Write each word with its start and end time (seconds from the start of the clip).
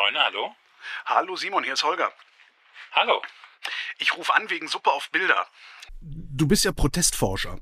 Scheune, 0.00 0.24
hallo. 0.24 0.54
Hallo 1.04 1.36
Simon, 1.36 1.62
hier 1.62 1.74
ist 1.74 1.84
Holger. 1.84 2.10
Hallo. 2.92 3.20
Ich 3.98 4.16
rufe 4.16 4.32
an 4.34 4.48
wegen 4.48 4.66
Suppe 4.66 4.90
auf 4.90 5.10
Bilder. 5.10 5.46
Du 6.00 6.48
bist 6.48 6.64
ja 6.64 6.72
Protestforscher. 6.72 7.58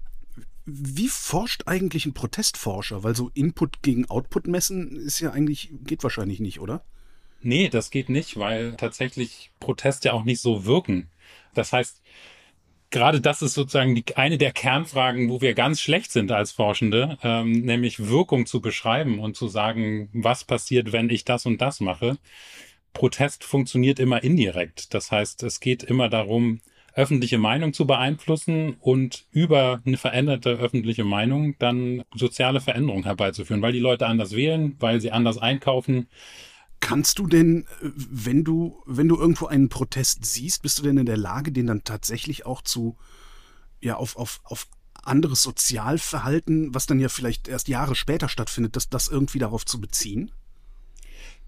Wie 0.64 1.08
forscht 1.08 1.64
eigentlich 1.66 2.06
ein 2.06 2.14
Protestforscher? 2.14 3.02
Weil 3.02 3.16
so 3.16 3.32
Input 3.34 3.82
gegen 3.82 4.08
Output 4.08 4.46
messen 4.46 4.94
ist 4.94 5.18
ja 5.18 5.32
eigentlich, 5.32 5.70
geht 5.82 6.04
wahrscheinlich 6.04 6.38
nicht, 6.38 6.60
oder? 6.60 6.84
Nee, 7.40 7.70
das 7.70 7.90
geht 7.90 8.08
nicht, 8.08 8.38
weil 8.38 8.76
tatsächlich 8.76 9.50
Proteste 9.58 10.12
auch 10.12 10.22
nicht 10.22 10.40
so 10.40 10.64
wirken. 10.64 11.10
Das 11.54 11.72
heißt, 11.72 12.00
gerade 12.90 13.20
das 13.20 13.42
ist 13.42 13.54
sozusagen 13.54 13.94
die, 13.94 14.04
eine 14.16 14.38
der 14.38 14.52
Kernfragen, 14.52 15.30
wo 15.30 15.40
wir 15.40 15.54
ganz 15.54 15.80
schlecht 15.80 16.12
sind 16.12 16.32
als 16.32 16.52
Forschende, 16.52 17.18
ähm, 17.22 17.52
nämlich 17.52 18.08
Wirkung 18.08 18.46
zu 18.46 18.60
beschreiben 18.60 19.18
und 19.18 19.36
zu 19.36 19.48
sagen, 19.48 20.08
was 20.12 20.44
passiert, 20.44 20.92
wenn 20.92 21.10
ich 21.10 21.24
das 21.24 21.46
und 21.46 21.60
das 21.60 21.80
mache. 21.80 22.18
Protest 22.92 23.44
funktioniert 23.44 23.98
immer 23.98 24.22
indirekt. 24.22 24.94
Das 24.94 25.12
heißt, 25.12 25.42
es 25.42 25.60
geht 25.60 25.82
immer 25.82 26.08
darum, 26.08 26.60
öffentliche 26.94 27.38
Meinung 27.38 27.72
zu 27.72 27.86
beeinflussen 27.86 28.76
und 28.80 29.26
über 29.30 29.80
eine 29.86 29.96
veränderte 29.96 30.50
öffentliche 30.50 31.04
Meinung 31.04 31.54
dann 31.60 32.02
soziale 32.14 32.60
Veränderungen 32.60 33.04
herbeizuführen, 33.04 33.62
weil 33.62 33.72
die 33.72 33.78
Leute 33.78 34.06
anders 34.06 34.34
wählen, 34.34 34.74
weil 34.80 35.00
sie 35.00 35.12
anders 35.12 35.38
einkaufen, 35.38 36.08
Kannst 36.80 37.18
du 37.18 37.26
denn, 37.26 37.66
wenn 37.80 38.44
du, 38.44 38.82
wenn 38.86 39.08
du 39.08 39.16
irgendwo 39.16 39.46
einen 39.46 39.68
Protest 39.68 40.24
siehst, 40.24 40.62
bist 40.62 40.78
du 40.78 40.82
denn 40.84 40.98
in 40.98 41.06
der 41.06 41.16
Lage, 41.16 41.52
den 41.52 41.66
dann 41.66 41.84
tatsächlich 41.84 42.46
auch 42.46 42.62
zu, 42.62 42.96
ja, 43.80 43.96
auf, 43.96 44.16
auf, 44.16 44.40
auf 44.44 44.68
anderes 45.02 45.42
Sozialverhalten, 45.42 46.74
was 46.74 46.86
dann 46.86 47.00
ja 47.00 47.08
vielleicht 47.08 47.48
erst 47.48 47.68
Jahre 47.68 47.94
später 47.94 48.28
stattfindet, 48.28 48.76
das, 48.76 48.88
das 48.88 49.08
irgendwie 49.08 49.38
darauf 49.38 49.64
zu 49.66 49.80
beziehen? 49.80 50.30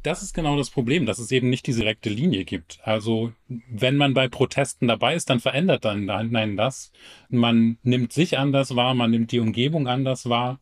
Das 0.03 0.23
ist 0.23 0.33
genau 0.33 0.57
das 0.57 0.71
Problem, 0.71 1.05
dass 1.05 1.19
es 1.19 1.31
eben 1.31 1.51
nicht 1.51 1.67
diese 1.67 1.81
direkte 1.81 2.09
Linie 2.09 2.47
gibt. 2.47 2.81
Also 2.83 3.33
wenn 3.69 3.97
man 3.97 4.15
bei 4.15 4.29
Protesten 4.29 4.89
dabei 4.89 5.15
ist, 5.15 5.29
dann 5.29 5.41
verändert 5.41 5.85
dann 5.85 6.07
nein 6.07 6.57
das. 6.57 6.91
Man 7.29 7.77
nimmt 7.83 8.13
sich 8.13 8.39
anders 8.39 8.75
wahr, 8.77 8.95
man 8.95 9.11
nimmt 9.11 9.31
die 9.31 9.41
Umgebung 9.41 9.89
anders 9.89 10.29
wahr. 10.29 10.59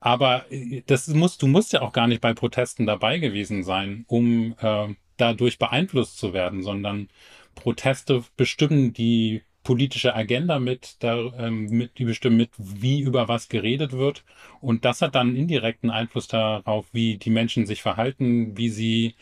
Aber 0.00 0.50
äh, 0.50 0.82
das 0.86 1.08
muss, 1.08 1.38
du 1.38 1.46
musst 1.46 1.72
ja 1.72 1.82
auch 1.82 1.92
gar 1.92 2.06
nicht 2.06 2.20
bei 2.20 2.34
Protesten 2.34 2.86
dabei 2.86 3.18
gewesen 3.18 3.62
sein, 3.64 4.04
um 4.08 4.54
äh, 4.60 4.88
dadurch 5.16 5.58
beeinflusst 5.58 6.18
zu 6.18 6.32
werden, 6.32 6.62
sondern 6.62 7.08
Proteste 7.54 8.22
bestimmen 8.36 8.92
die 8.92 9.42
politische 9.66 10.14
Agenda 10.14 10.60
mit, 10.60 11.02
da, 11.02 11.18
ähm, 11.38 11.66
mit, 11.66 11.98
die 11.98 12.04
bestimmen 12.04 12.36
mit, 12.36 12.50
wie 12.56 13.00
über 13.00 13.26
was 13.26 13.48
geredet 13.48 13.92
wird. 13.92 14.24
Und 14.60 14.84
das 14.84 15.02
hat 15.02 15.16
dann 15.16 15.34
indirekten 15.34 15.90
Einfluss 15.90 16.28
darauf, 16.28 16.86
wie 16.92 17.16
die 17.18 17.30
Menschen 17.30 17.66
sich 17.66 17.82
verhalten, 17.82 18.56
wie 18.56 18.68
sie 18.68 19.16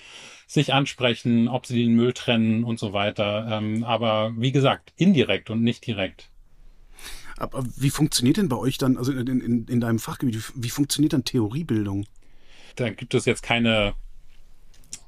sich 0.46 0.74
ansprechen, 0.74 1.48
ob 1.48 1.64
sie 1.64 1.82
den 1.82 1.94
Müll 1.94 2.12
trennen 2.12 2.64
und 2.64 2.78
so 2.78 2.92
weiter. 2.92 3.48
Ähm, 3.50 3.84
aber 3.84 4.34
wie 4.36 4.52
gesagt, 4.52 4.92
indirekt 4.96 5.48
und 5.48 5.62
nicht 5.62 5.86
direkt. 5.86 6.30
Aber 7.36 7.64
wie 7.76 7.90
funktioniert 7.90 8.36
denn 8.36 8.48
bei 8.48 8.56
euch 8.56 8.78
dann, 8.78 8.96
also 8.96 9.12
in, 9.12 9.26
in, 9.40 9.66
in 9.66 9.80
deinem 9.80 9.98
Fachgebiet, 9.98 10.52
wie 10.54 10.70
funktioniert 10.70 11.12
dann 11.12 11.24
Theoriebildung? 11.24 12.06
Da 12.76 12.90
gibt 12.90 13.14
es 13.14 13.24
jetzt 13.24 13.42
keine 13.42 13.94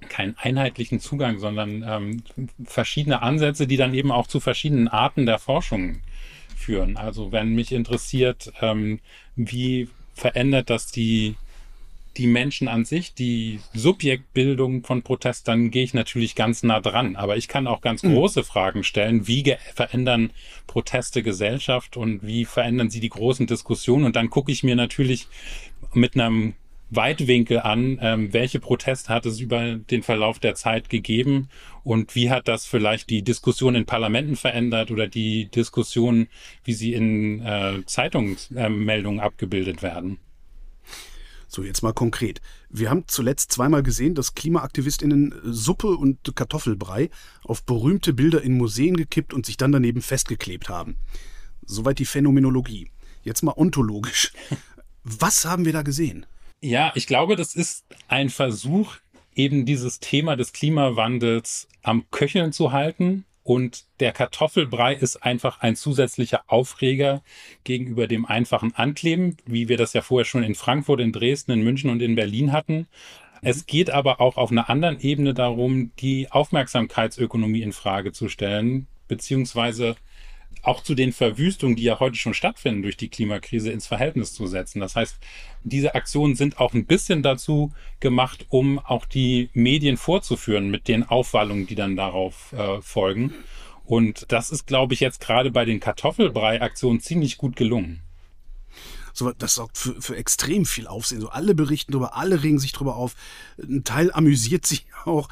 keinen 0.09 0.37
einheitlichen 0.39 1.01
Zugang, 1.01 1.39
sondern 1.39 1.83
ähm, 1.83 2.23
verschiedene 2.65 3.23
Ansätze, 3.23 3.67
die 3.67 3.77
dann 3.77 3.95
eben 3.95 4.13
auch 4.13 4.27
zu 4.27 4.41
verschiedenen 4.41 4.89
Arten 4.89 5.27
der 5.27 5.39
Forschung 5.39 6.01
führen. 6.57 6.97
Also 6.97 7.33
wenn 7.33 7.55
mich 7.55 7.73
interessiert, 7.73 8.53
ähm, 8.61 9.01
wie 9.35 9.89
verändert 10.15 10.71
das 10.71 10.87
die 10.87 11.37
die 12.17 12.27
Menschen 12.27 12.69
an 12.69 12.85
sich, 12.85 13.15
die 13.15 13.61
Subjektbildung 13.75 14.85
von 14.85 15.03
Protest, 15.03 15.49
dann 15.49 15.71
gehe 15.71 15.85
ich 15.85 15.95
natürlich 15.95 16.35
ganz 16.35 16.63
nah 16.63 16.81
dran. 16.81 17.17
Aber 17.17 17.37
ich 17.37 17.49
kann 17.49 17.67
auch 17.67 17.81
ganz 17.81 18.03
mhm. 18.03 18.15
große 18.15 18.45
Fragen 18.45 18.85
stellen. 18.85 19.27
Wie 19.27 19.57
verändern 19.75 20.31
Proteste 20.67 21.23
Gesellschaft 21.23 21.97
und 21.97 22.27
wie 22.27 22.45
verändern 22.45 22.91
sie 22.91 23.01
die 23.01 23.09
großen 23.09 23.47
Diskussionen? 23.47 24.05
Und 24.05 24.17
dann 24.17 24.31
gucke 24.31 24.53
ich 24.53 24.63
mir 24.63 24.77
natürlich 24.77 25.29
mit 25.93 26.15
einem 26.15 26.55
Weitwinkel 26.91 27.61
an, 27.61 27.99
ähm, 28.01 28.33
welche 28.33 28.61
Proteste 28.61 29.13
hat 29.13 29.27
es 29.27 29.41
über 29.41 29.75
den 29.75 30.03
Verlauf 30.03 30.39
der 30.39 30.55
Zeit 30.55 30.89
gegeben 30.89 31.49
und 31.83 32.15
wie 32.15 32.31
hat 32.31 32.47
das 32.47 32.65
vielleicht 32.65 33.11
die 33.11 33.23
Diskussion 33.23 33.75
in 33.75 33.87
Parlamenten 33.87 34.37
verändert 34.37 34.91
oder 34.91 35.09
die 35.09 35.47
Diskussion, 35.47 36.29
wie 36.65 36.75
sie 36.75 36.93
in 36.95 37.43
äh, 37.43 37.85
Zeitungsmeldungen 37.87 39.19
äh, 39.19 39.23
abgebildet 39.23 39.83
werden. 39.83 40.19
So, 41.49 41.63
jetzt 41.63 41.83
mal 41.83 41.93
konkret. 41.93 42.41
Wir 42.69 42.91
haben 42.91 43.05
zuletzt 43.07 43.53
zweimal 43.53 43.83
gesehen, 43.83 44.15
dass 44.15 44.35
KlimaaktivistInnen 44.35 45.35
Suppe 45.45 45.89
und 45.89 46.35
Kartoffelbrei 46.35 47.11
auf 47.45 47.63
berühmte 47.65 48.13
Bilder 48.13 48.43
in 48.43 48.57
Museen 48.57 48.97
gekippt 48.97 49.33
und 49.33 49.47
sich 49.47 49.57
dann 49.57 49.73
daneben 49.73 50.03
festgeklebt 50.03 50.69
haben. 50.69 50.97
Soweit 51.65 51.99
die 51.99 52.05
Phänomenologie. 52.05 52.91
Jetzt 53.23 53.43
mal 53.43 53.55
ontologisch. 53.57 54.33
Was 55.05 55.45
haben 55.45 55.65
wir 55.65 55.73
da 55.73 55.83
gesehen? 55.83 56.27
Ja, 56.61 56.93
ich 56.95 57.07
glaube, 57.07 57.37
das 57.37 57.55
ist 57.55 57.85
ein 58.09 58.29
Versuch, 58.29 58.97
eben 59.35 59.67
dieses 59.67 60.01
Thema 60.01 60.37
des 60.37 60.53
Klimawandels 60.53 61.69
am 61.83 62.11
Köcheln 62.11 62.53
zu 62.53 62.73
halten 62.73 63.25
und 63.47 63.85
der 64.01 64.11
Kartoffelbrei 64.11 64.95
ist 64.95 65.23
einfach 65.23 65.61
ein 65.61 65.77
zusätzlicher 65.77 66.43
Aufreger 66.49 67.23
gegenüber 67.63 68.09
dem 68.09 68.27
einfachen 68.27 68.75
Ankleben, 68.75 69.37
wie 69.47 69.69
wir 69.69 69.77
das 69.77 69.93
ja 69.93 70.03
vorher 70.03 70.25
schon 70.25 70.43
in 70.43 70.57
Frankfurt, 70.57 70.99
in 70.99 71.13
Dresden, 71.13 71.53
in 71.53 71.63
München 71.63 71.89
und 71.91 72.03
in 72.03 72.17
Berlin 72.17 72.51
hatten. 72.51 72.89
Es 73.43 73.67
geht 73.67 73.91
aber 73.91 74.21
auch 74.21 74.37
auf 74.37 74.51
einer 74.51 74.69
anderen 74.69 74.99
Ebene 74.99 75.33
darum, 75.33 75.93
die 76.01 76.33
Aufmerksamkeitsökonomie 76.33 77.63
in 77.63 77.73
Frage 77.73 78.11
zu 78.11 78.29
stellen, 78.29 78.89
beziehungsweise 79.07 79.95
auch 80.63 80.83
zu 80.83 80.95
den 80.95 81.13
Verwüstungen, 81.13 81.77
die 81.77 81.85
ja 81.85 82.01
heute 82.01 82.17
schon 82.17 82.35
stattfinden 82.35 82.83
durch 82.83 82.97
die 82.97 83.09
Klimakrise, 83.09 83.71
ins 83.71 83.87
Verhältnis 83.87 84.33
zu 84.33 84.47
setzen. 84.47 84.81
Das 84.81 84.97
heißt, 84.97 85.19
diese 85.63 85.95
Aktionen 85.95 86.35
sind 86.35 86.59
auch 86.59 86.75
ein 86.75 86.87
bisschen 86.87 87.23
dazu 87.23 87.73
gemacht, 88.01 88.47
um 88.49 88.79
auch 88.79 89.07
die 89.07 89.51
Medien 89.53 89.97
vorzuführen 89.97 90.71
mit 90.71 90.89
den 90.89 91.05
Aufwallungen, 91.05 91.67
die 91.67 91.75
dann 91.75 91.97
darauf 91.97 92.53
äh, 92.53 92.81
folgen. 92.81 93.33
Und 93.85 94.27
das 94.33 94.51
ist, 94.51 94.67
glaube 94.67 94.95
ich, 94.95 95.01
jetzt 95.01 95.21
gerade 95.21 95.51
bei 95.51 95.65
den 95.65 95.79
Kartoffelbrei-Aktionen 95.81 97.01
ziemlich 97.01 97.39
gut 97.39 97.55
gelungen 97.57 98.06
so, 99.17 99.33
das 99.33 99.55
sorgt 99.55 99.79
für, 99.79 100.01
für 100.01 100.17
extrem 100.17 100.65
viel 100.65 100.87
Aufsehen. 100.87 101.21
So 101.21 101.29
alle 101.29 101.55
berichten 101.55 101.93
darüber, 101.93 102.17
alle 102.17 102.43
regen 102.43 102.59
sich 102.59 102.73
darüber 102.73 102.97
auf. 102.97 103.15
Ein 103.59 103.85
Teil 103.85 104.13
amüsiert 104.13 104.67
sich 104.67 104.87
auch. 105.05 105.29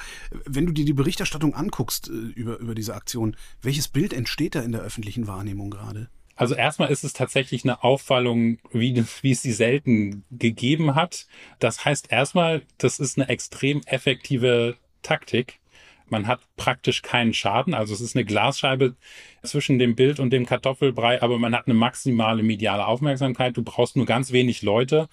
Wenn 0.47 0.67
du 0.67 0.73
dir 0.73 0.85
die 0.85 0.93
Berichterstattung 0.93 1.55
anguckst 1.55 2.09
äh, 2.09 2.13
über, 2.13 2.59
über 2.59 2.75
diese 2.75 2.95
Aktion, 2.95 3.37
welches 3.63 3.89
Bild 3.89 4.13
entsteht 4.13 4.55
da 4.55 4.63
in 4.63 4.73
der 4.73 4.81
öffentlichen 4.81 5.27
Wahrnehmung 5.27 5.71
gerade? 5.71 6.09
Also 6.37 6.55
erstmal 6.55 6.91
ist 6.91 7.05
es 7.05 7.13
tatsächlich 7.13 7.65
eine 7.65 7.85
Auffallung, 7.85 8.59
wie, 8.73 9.05
wie 9.23 9.31
es 9.31 9.43
sie 9.43 9.53
selten 9.53 10.25
gegeben 10.33 10.95
hat. 10.95 11.27
Das 11.61 11.85
heißt 11.85 12.11
erstmal, 12.11 12.63
das 12.79 12.99
ist 12.99 13.19
eine 13.19 13.29
extrem 13.29 13.83
effektive 13.83 14.77
Taktik. 15.03 15.61
Man 16.15 16.29
hat 16.29 16.43
praktisch 16.57 17.03
keinen 17.03 17.35
Schaden. 17.35 17.75
Also 17.75 17.93
es 17.93 18.01
ist 18.01 18.15
eine 18.15 18.25
Glasscheibe 18.25 18.95
zwischen 19.43 19.81
dem 19.81 19.97
Bild 19.97 20.21
und 20.21 20.31
dem 20.31 20.47
Kartoffelbrei, 20.47 21.21
aber 21.21 21.41
man 21.41 21.57
hat 21.57 21.67
eine 21.67 21.75
maximale 21.75 22.45
mediale 22.45 22.87
Aufmerksamkeit. 22.87 23.57
Du 23.57 23.65
brauchst 23.65 23.97
nur 23.97 24.07
ganz 24.07 24.31
wenig 24.31 24.63
Leute. 24.63 25.09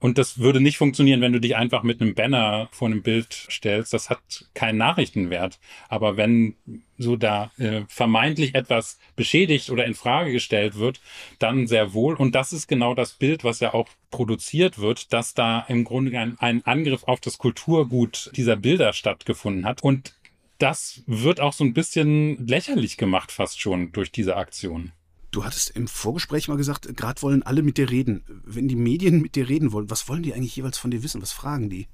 Und 0.00 0.18
das 0.18 0.38
würde 0.38 0.60
nicht 0.60 0.76
funktionieren, 0.76 1.20
wenn 1.20 1.32
du 1.32 1.40
dich 1.40 1.54
einfach 1.54 1.84
mit 1.84 2.00
einem 2.00 2.14
Banner 2.14 2.68
vor 2.72 2.88
einem 2.88 3.02
Bild 3.02 3.32
stellst. 3.32 3.92
Das 3.92 4.10
hat 4.10 4.46
keinen 4.54 4.78
Nachrichtenwert. 4.78 5.60
Aber 5.88 6.16
wenn 6.16 6.56
so 6.98 7.14
da 7.14 7.52
äh, 7.58 7.82
vermeintlich 7.86 8.56
etwas 8.56 8.98
beschädigt 9.14 9.70
oder 9.70 9.84
in 9.84 9.94
Frage 9.94 10.32
gestellt 10.32 10.78
wird, 10.78 11.00
dann 11.38 11.68
sehr 11.68 11.92
wohl. 11.92 12.14
Und 12.14 12.34
das 12.34 12.52
ist 12.52 12.66
genau 12.66 12.94
das 12.94 13.12
Bild, 13.12 13.44
was 13.44 13.60
ja 13.60 13.72
auch 13.72 13.88
produziert 14.10 14.80
wird, 14.80 15.12
dass 15.12 15.34
da 15.34 15.60
im 15.68 15.84
Grunde 15.84 16.18
ein, 16.18 16.36
ein 16.40 16.64
Angriff 16.64 17.04
auf 17.04 17.20
das 17.20 17.38
Kulturgut 17.38 18.32
dieser 18.34 18.56
Bilder 18.56 18.92
stattgefunden 18.92 19.64
hat. 19.64 19.82
Und 19.84 20.14
das 20.60 21.02
wird 21.06 21.40
auch 21.40 21.54
so 21.54 21.64
ein 21.64 21.72
bisschen 21.72 22.46
lächerlich 22.46 22.96
gemacht 22.96 23.32
fast 23.32 23.60
schon 23.60 23.92
durch 23.92 24.12
diese 24.12 24.36
Aktion. 24.36 24.92
Du 25.30 25.44
hattest 25.44 25.70
im 25.70 25.88
Vorgespräch 25.88 26.48
mal 26.48 26.56
gesagt, 26.56 26.96
gerade 26.96 27.22
wollen 27.22 27.42
alle 27.42 27.62
mit 27.62 27.78
dir 27.78 27.90
reden. 27.90 28.24
Wenn 28.44 28.68
die 28.68 28.76
Medien 28.76 29.22
mit 29.22 29.36
dir 29.36 29.48
reden 29.48 29.72
wollen, 29.72 29.90
was 29.90 30.08
wollen 30.08 30.22
die 30.22 30.34
eigentlich 30.34 30.56
jeweils 30.56 30.76
von 30.76 30.90
dir 30.90 31.02
wissen? 31.02 31.22
Was 31.22 31.32
fragen 31.32 31.70
die? 31.70 31.88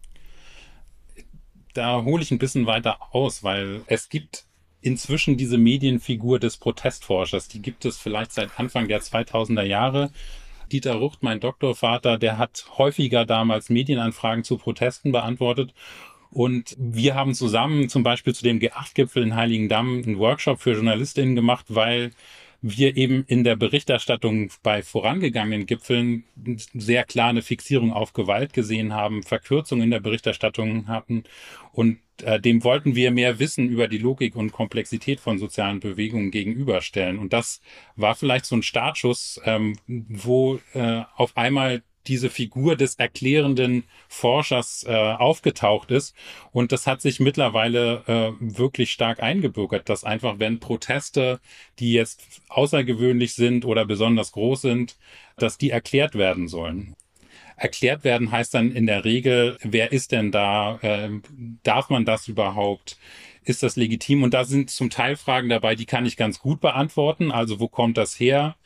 Da 1.74 2.02
hole 2.02 2.22
ich 2.22 2.30
ein 2.30 2.38
bisschen 2.38 2.66
weiter 2.66 3.14
aus, 3.14 3.44
weil 3.44 3.82
es 3.86 4.08
gibt 4.08 4.46
inzwischen 4.80 5.36
diese 5.36 5.58
Medienfigur 5.58 6.40
des 6.40 6.56
Protestforschers. 6.56 7.48
Die 7.48 7.60
gibt 7.60 7.84
es 7.84 7.98
vielleicht 7.98 8.32
seit 8.32 8.58
Anfang 8.58 8.88
der 8.88 9.02
2000er 9.02 9.64
Jahre. 9.64 10.10
Dieter 10.72 10.94
Rucht, 10.94 11.22
mein 11.22 11.38
Doktorvater, 11.38 12.18
der 12.18 12.38
hat 12.38 12.66
häufiger 12.78 13.26
damals 13.26 13.68
Medienanfragen 13.68 14.42
zu 14.42 14.56
Protesten 14.56 15.12
beantwortet 15.12 15.74
und 16.30 16.76
wir 16.78 17.14
haben 17.14 17.34
zusammen 17.34 17.88
zum 17.88 18.02
Beispiel 18.02 18.34
zu 18.34 18.44
dem 18.44 18.58
G8-Gipfel 18.58 19.22
in 19.22 19.36
Heiligendamm 19.36 20.02
einen 20.04 20.18
Workshop 20.18 20.60
für 20.60 20.72
JournalistInnen 20.72 21.34
gemacht, 21.34 21.66
weil 21.68 22.10
wir 22.62 22.96
eben 22.96 23.24
in 23.26 23.44
der 23.44 23.56
Berichterstattung 23.56 24.50
bei 24.62 24.82
vorangegangenen 24.82 25.66
Gipfeln 25.66 26.24
sehr 26.74 27.04
klar 27.04 27.28
eine 27.28 27.42
Fixierung 27.42 27.92
auf 27.92 28.12
Gewalt 28.12 28.52
gesehen 28.52 28.94
haben, 28.94 29.22
Verkürzung 29.22 29.82
in 29.82 29.90
der 29.90 30.00
Berichterstattung 30.00 30.88
hatten. 30.88 31.24
Und 31.72 31.98
äh, 32.22 32.40
dem 32.40 32.64
wollten 32.64 32.94
wir 32.94 33.10
mehr 33.10 33.38
Wissen 33.38 33.68
über 33.68 33.88
die 33.88 33.98
Logik 33.98 34.36
und 34.36 34.52
Komplexität 34.52 35.20
von 35.20 35.38
sozialen 35.38 35.80
Bewegungen 35.80 36.30
gegenüberstellen. 36.30 37.18
Und 37.18 37.32
das 37.32 37.60
war 37.94 38.14
vielleicht 38.14 38.46
so 38.46 38.56
ein 38.56 38.62
Startschuss, 38.62 39.40
ähm, 39.44 39.76
wo 39.86 40.58
äh, 40.72 41.02
auf 41.16 41.36
einmal 41.36 41.82
diese 42.08 42.30
Figur 42.30 42.76
des 42.76 42.96
erklärenden 42.96 43.84
Forschers 44.08 44.84
äh, 44.88 44.94
aufgetaucht 44.94 45.90
ist. 45.90 46.14
Und 46.52 46.72
das 46.72 46.86
hat 46.86 47.00
sich 47.00 47.20
mittlerweile 47.20 48.02
äh, 48.06 48.32
wirklich 48.40 48.92
stark 48.92 49.22
eingebürgert, 49.22 49.88
dass 49.88 50.04
einfach, 50.04 50.38
wenn 50.38 50.60
Proteste, 50.60 51.40
die 51.78 51.92
jetzt 51.92 52.22
außergewöhnlich 52.48 53.34
sind 53.34 53.64
oder 53.64 53.84
besonders 53.84 54.32
groß 54.32 54.62
sind, 54.62 54.96
dass 55.36 55.58
die 55.58 55.70
erklärt 55.70 56.14
werden 56.14 56.48
sollen. 56.48 56.96
Erklärt 57.56 58.04
werden 58.04 58.30
heißt 58.30 58.52
dann 58.52 58.72
in 58.72 58.86
der 58.86 59.04
Regel, 59.04 59.56
wer 59.62 59.90
ist 59.90 60.12
denn 60.12 60.30
da? 60.30 60.78
Äh, 60.82 61.08
darf 61.62 61.88
man 61.88 62.04
das 62.04 62.28
überhaupt? 62.28 62.98
Ist 63.44 63.62
das 63.62 63.76
legitim? 63.76 64.22
Und 64.22 64.34
da 64.34 64.44
sind 64.44 64.70
zum 64.70 64.90
Teil 64.90 65.16
Fragen 65.16 65.48
dabei, 65.48 65.74
die 65.74 65.86
kann 65.86 66.04
ich 66.04 66.16
ganz 66.16 66.38
gut 66.38 66.60
beantworten. 66.60 67.30
Also 67.30 67.58
wo 67.58 67.68
kommt 67.68 67.96
das 67.96 68.20
her? 68.20 68.56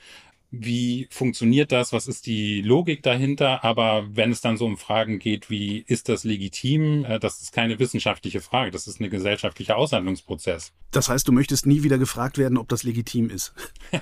Wie 0.50 1.06
funktioniert 1.10 1.70
das, 1.70 1.92
was 1.92 2.08
ist 2.08 2.26
die 2.26 2.60
Logik 2.60 3.02
dahinter, 3.02 3.62
aber 3.62 4.04
wenn 4.10 4.32
es 4.32 4.40
dann 4.40 4.56
so 4.56 4.66
um 4.66 4.76
Fragen 4.76 5.18
geht, 5.18 5.48
wie 5.48 5.84
ist 5.86 6.08
das 6.08 6.24
legitim, 6.24 7.04
äh, 7.04 7.20
das 7.20 7.40
ist 7.40 7.52
keine 7.52 7.78
wissenschaftliche 7.78 8.40
Frage, 8.40 8.70
das 8.70 8.86
ist 8.86 9.00
ein 9.00 9.10
gesellschaftlicher 9.10 9.76
Aushandlungsprozess. 9.76 10.72
Das 10.90 11.08
heißt, 11.08 11.28
du 11.28 11.32
möchtest 11.32 11.66
nie 11.66 11.82
wieder 11.82 11.98
gefragt 11.98 12.36
werden, 12.38 12.58
ob 12.58 12.68
das 12.68 12.82
legitim 12.82 13.30
ist. 13.30 13.52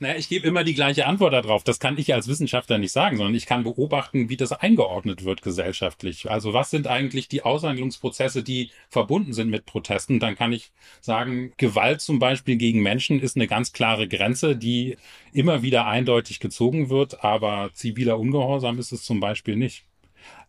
naja, 0.00 0.16
ich 0.16 0.28
gebe 0.28 0.46
immer 0.46 0.64
die 0.64 0.74
gleiche 0.74 1.06
Antwort 1.06 1.32
darauf. 1.32 1.64
Das 1.64 1.80
kann 1.80 1.98
ich 1.98 2.14
als 2.14 2.28
Wissenschaftler 2.28 2.78
nicht 2.78 2.92
sagen, 2.92 3.16
sondern 3.16 3.34
ich 3.34 3.46
kann 3.46 3.64
beobachten, 3.64 4.28
wie 4.28 4.36
das 4.36 4.52
eingeordnet 4.52 5.24
wird 5.24 5.42
gesellschaftlich. 5.42 6.30
Also 6.30 6.52
was 6.52 6.70
sind 6.70 6.86
eigentlich 6.86 7.28
die 7.28 7.42
Aushandlungsprozesse, 7.42 8.42
die 8.42 8.70
verbunden 8.88 9.32
sind 9.32 9.50
mit 9.50 9.66
Protesten? 9.66 10.20
Dann 10.20 10.36
kann 10.36 10.52
ich 10.52 10.70
sagen, 11.00 11.52
Gewalt 11.56 12.00
zum 12.00 12.18
Beispiel 12.18 12.56
gegen 12.56 12.82
Menschen 12.82 13.20
ist 13.20 13.36
eine 13.36 13.46
ganz 13.46 13.72
klare 13.72 14.08
Grenze, 14.08 14.56
die 14.56 14.96
immer 15.32 15.62
wieder 15.62 15.86
eindeutig 15.86 16.40
gezogen 16.40 16.90
wird, 16.90 17.24
aber 17.24 17.70
ziviler 17.72 18.18
Ungehorsam 18.18 18.78
ist 18.78 18.92
es 18.92 19.02
zum 19.02 19.20
Beispiel 19.20 19.56
nicht. 19.56 19.87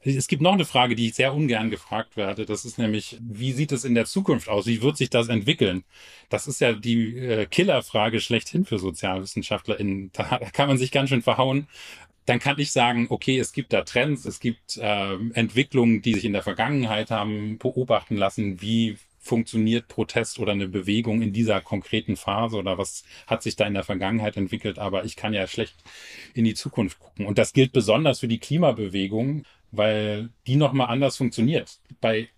Es 0.02 0.30
gibt 0.30 0.42
noch 0.42 0.54
eine 0.54 0.66
Frage, 0.66 0.96
die 0.96 1.08
ich 1.08 1.16
sehr 1.16 1.34
ungern 1.34 1.70
gefragt 1.70 2.16
werde. 2.16 2.46
Das 2.46 2.64
ist 2.64 2.78
nämlich, 2.78 3.18
wie 3.20 3.52
sieht 3.52 3.74
es 3.74 3.84
in 3.84 3.96
der 3.96 4.06
Zukunft 4.06 4.48
aus? 4.48 4.66
Wie 4.66 4.82
wird 4.82 4.96
sich 4.96 5.10
das 5.10 5.28
entwickeln? 5.28 5.84
Das 6.30 6.48
ist 6.48 6.62
ja 6.62 6.72
die 6.72 7.18
äh, 7.18 7.46
Killerfrage 7.46 8.22
schlechthin 8.22 8.66
für 8.66 8.80
SozialwissenschaftlerInnen. 8.80 10.12
Da 10.14 10.40
kann 10.54 10.70
man 10.70 10.78
sich 10.78 10.92
ganz 10.92 11.10
schön 11.10 11.22
verhauen. 11.22 11.68
Dann 12.26 12.40
kann 12.40 12.60
ich 12.60 12.72
sagen, 12.72 13.08
okay, 13.10 13.40
es 13.40 13.52
gibt 13.52 13.74
da 13.74 13.82
Trends, 13.82 14.24
es 14.26 14.40
gibt 14.40 14.78
äh, 14.78 15.16
Entwicklungen, 15.34 16.02
die 16.02 16.14
sich 16.14 16.26
in 16.26 16.34
der 16.34 16.44
Vergangenheit 16.44 17.12
haben 17.12 17.58
beobachten 17.58 18.16
lassen. 18.16 18.62
Wie 18.62 18.98
funktioniert 19.20 19.88
Protest 19.88 20.40
oder 20.40 20.54
eine 20.54 20.68
Bewegung 20.68 21.22
in 21.22 21.34
dieser 21.34 21.62
konkreten 21.62 22.16
Phase 22.16 22.58
oder 22.58 22.78
was 22.78 23.04
hat 23.28 23.44
sich 23.44 23.56
da 23.56 23.66
in 23.66 23.74
der 23.74 23.84
Vergangenheit 23.84 24.38
entwickelt, 24.38 24.80
aber 24.80 25.04
ich 25.04 25.16
kann 25.16 25.34
ja 25.34 25.46
schlecht 25.46 25.76
in 26.34 26.46
die 26.46 26.54
Zukunft 26.54 27.00
gucken. 27.00 27.26
Und 27.26 27.38
das 27.38 27.54
gilt 27.54 27.74
besonders 27.74 28.22
für 28.22 28.28
die 28.28 28.40
Klimabewegung, 28.40 29.44
weil 29.72 30.30
die 30.48 30.56
nochmal 30.56 30.88
anders 30.88 31.18
funktioniert. 31.18 31.80
Bei 32.02 32.30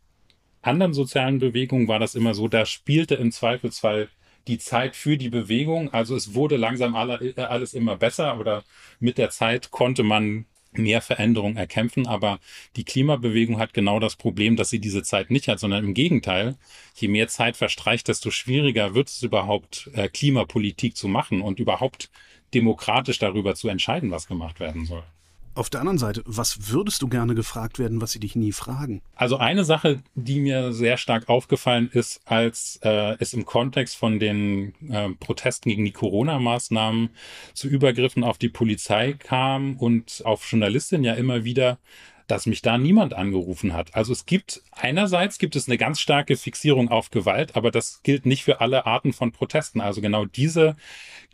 anderen 0.62 0.94
sozialen 0.94 1.40
Bewegungen 1.40 1.88
war 1.88 2.00
das 2.00 2.16
immer 2.16 2.34
so, 2.34 2.48
da 2.48 2.66
spielte 2.66 3.16
im 3.16 3.32
Zweifelsfall 3.32 4.10
die 4.48 4.58
Zeit 4.58 4.96
für 4.96 5.18
die 5.18 5.30
Bewegung. 5.30 5.94
Also 5.94 6.16
es 6.16 6.34
wurde 6.34 6.58
langsam 6.58 6.96
alles 6.96 7.74
immer 7.74 7.96
besser 7.96 8.40
oder 8.40 8.64
mit 9.00 9.18
der 9.18 9.30
Zeit 9.30 9.72
konnte 9.72 10.04
man 10.04 10.46
mehr 10.74 11.02
Veränderung 11.02 11.58
erkämpfen. 11.58 12.08
Aber 12.08 12.40
die 12.76 12.84
Klimabewegung 12.84 13.60
hat 13.60 13.74
genau 13.74 14.00
das 14.00 14.16
Problem, 14.16 14.56
dass 14.56 14.70
sie 14.70 14.80
diese 14.80 15.04
Zeit 15.04 15.30
nicht 15.30 15.48
hat, 15.48 15.60
sondern 15.60 15.84
im 15.84 15.94
Gegenteil, 15.94 16.56
je 16.96 17.08
mehr 17.08 17.28
Zeit 17.28 17.58
verstreicht, 17.58 18.08
desto 18.08 18.32
schwieriger 18.32 18.96
wird 18.96 19.10
es 19.10 19.22
überhaupt, 19.22 19.90
äh, 19.94 20.08
Klimapolitik 20.08 20.96
zu 20.96 21.08
machen 21.08 21.42
und 21.42 21.60
überhaupt 21.60 22.10
demokratisch 22.54 23.20
darüber 23.20 23.56
zu 23.56 23.70
entscheiden, 23.70 24.12
was 24.12 24.28
gemacht 24.28 24.60
werden 24.60 24.86
soll. 24.86 25.04
Auf 25.54 25.70
der 25.70 25.82
anderen 25.82 25.98
Seite, 25.98 26.24
was 26.26 26.72
würdest 26.72 27.02
du 27.02 27.10
gerne 27.10 27.36
gefragt 27.36 27.78
werden, 27.78 28.00
was 28.00 28.12
sie 28.12 28.20
dich 28.20 28.36
nie 28.36 28.54
fragen? 28.54 29.02
Also 29.16 29.36
eine 29.36 29.66
Sache, 29.66 30.02
die 30.16 30.40
mir 30.40 30.72
sehr 30.72 30.96
stark 30.96 31.28
aufgefallen 31.28 31.90
ist, 31.92 32.22
als 32.26 32.80
äh, 32.84 33.18
es 33.20 33.34
im 33.34 33.46
Kontext 33.46 33.98
von 33.98 34.20
den 34.20 34.74
äh, 34.90 35.10
Protesten 35.20 35.70
gegen 35.70 35.84
die 35.84 35.92
Corona-Maßnahmen 35.92 37.10
zu 37.54 37.68
Übergriffen 37.68 38.24
auf 38.24 38.38
die 38.38 38.48
Polizei 38.48 39.14
kam 39.14 39.76
und 39.76 40.22
auf 40.24 40.50
Journalistinnen 40.50 41.04
ja 41.04 41.16
immer 41.16 41.44
wieder, 41.44 41.80
dass 42.28 42.46
mich 42.46 42.62
da 42.62 42.78
niemand 42.78 43.14
angerufen 43.14 43.74
hat. 43.74 43.94
Also 43.94 44.14
es 44.14 44.26
gibt 44.26 44.64
einerseits 44.72 45.38
gibt 45.38 45.58
es 45.58 45.68
eine 45.68 45.78
ganz 45.78 46.00
starke 46.00 46.38
Fixierung 46.38 46.88
auf 46.88 47.10
Gewalt, 47.10 47.58
aber 47.58 47.72
das 47.72 48.02
gilt 48.04 48.26
nicht 48.26 48.46
für 48.46 48.62
alle 48.62 48.86
Arten 48.86 49.12
von 49.12 49.34
Protesten. 49.34 49.82
Also 49.82 50.00
genau 50.00 50.24
diese 50.24 50.78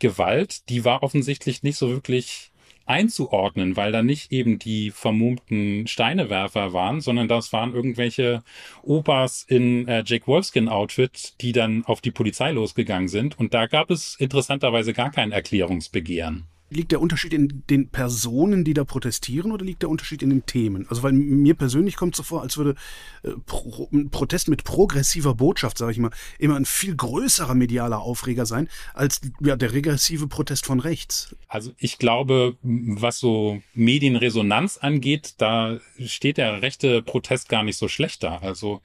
Gewalt, 0.00 0.68
die 0.68 0.84
war 0.84 1.04
offensichtlich 1.04 1.62
nicht 1.62 1.76
so 1.76 1.90
wirklich 1.90 2.50
einzuordnen, 2.88 3.76
weil 3.76 3.92
da 3.92 4.02
nicht 4.02 4.32
eben 4.32 4.58
die 4.58 4.90
vermummten 4.90 5.86
Steinewerfer 5.86 6.72
waren, 6.72 7.00
sondern 7.00 7.28
das 7.28 7.52
waren 7.52 7.74
irgendwelche 7.74 8.42
Opas 8.82 9.44
in 9.46 9.86
äh, 9.86 10.02
Jake 10.06 10.26
Wolfskin-Outfit, 10.26 11.40
die 11.40 11.52
dann 11.52 11.84
auf 11.84 12.00
die 12.00 12.10
Polizei 12.10 12.52
losgegangen 12.52 13.08
sind. 13.08 13.38
Und 13.38 13.54
da 13.54 13.66
gab 13.66 13.90
es 13.90 14.16
interessanterweise 14.16 14.92
gar 14.92 15.10
kein 15.10 15.32
Erklärungsbegehren. 15.32 16.46
Liegt 16.70 16.92
der 16.92 17.00
Unterschied 17.00 17.32
in 17.32 17.62
den 17.70 17.88
Personen, 17.88 18.64
die 18.64 18.74
da 18.74 18.84
protestieren, 18.84 19.52
oder 19.52 19.64
liegt 19.64 19.82
der 19.82 19.88
Unterschied 19.88 20.22
in 20.22 20.30
den 20.30 20.46
Themen? 20.46 20.86
Also, 20.88 21.02
weil 21.02 21.12
mir 21.12 21.54
persönlich 21.54 21.96
kommt 21.96 22.14
es 22.14 22.18
so 22.18 22.22
vor, 22.22 22.42
als 22.42 22.56
würde 22.56 22.74
äh, 23.22 23.30
Pro, 23.46 23.88
ein 23.92 24.10
Protest 24.10 24.48
mit 24.48 24.64
progressiver 24.64 25.34
Botschaft, 25.34 25.78
sage 25.78 25.92
ich 25.92 25.98
mal, 25.98 26.10
immer 26.38 26.56
ein 26.56 26.64
viel 26.64 26.94
größerer 26.94 27.54
medialer 27.54 28.00
Aufreger 28.00 28.46
sein 28.46 28.68
als 28.94 29.20
ja, 29.40 29.56
der 29.56 29.72
regressive 29.72 30.28
Protest 30.28 30.66
von 30.66 30.80
rechts. 30.80 31.34
Also, 31.48 31.72
ich 31.78 31.98
glaube, 31.98 32.56
was 32.62 33.18
so 33.18 33.62
Medienresonanz 33.74 34.78
angeht, 34.78 35.34
da 35.38 35.78
steht 35.98 36.36
der 36.36 36.62
rechte 36.62 37.02
Protest 37.02 37.48
gar 37.48 37.62
nicht 37.62 37.76
so 37.76 37.88
schlecht 37.88 38.22
da. 38.22 38.38
Also, 38.38 38.82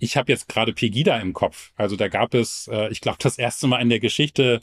ich 0.00 0.16
habe 0.16 0.32
jetzt 0.32 0.48
gerade 0.48 0.72
Pegida 0.72 1.18
im 1.18 1.32
Kopf. 1.32 1.72
Also 1.76 1.94
da 1.94 2.08
gab 2.08 2.34
es, 2.34 2.68
äh, 2.72 2.90
ich 2.90 3.00
glaube, 3.00 3.18
das 3.20 3.38
erste 3.38 3.68
Mal 3.68 3.80
in 3.80 3.90
der 3.90 4.00
Geschichte 4.00 4.60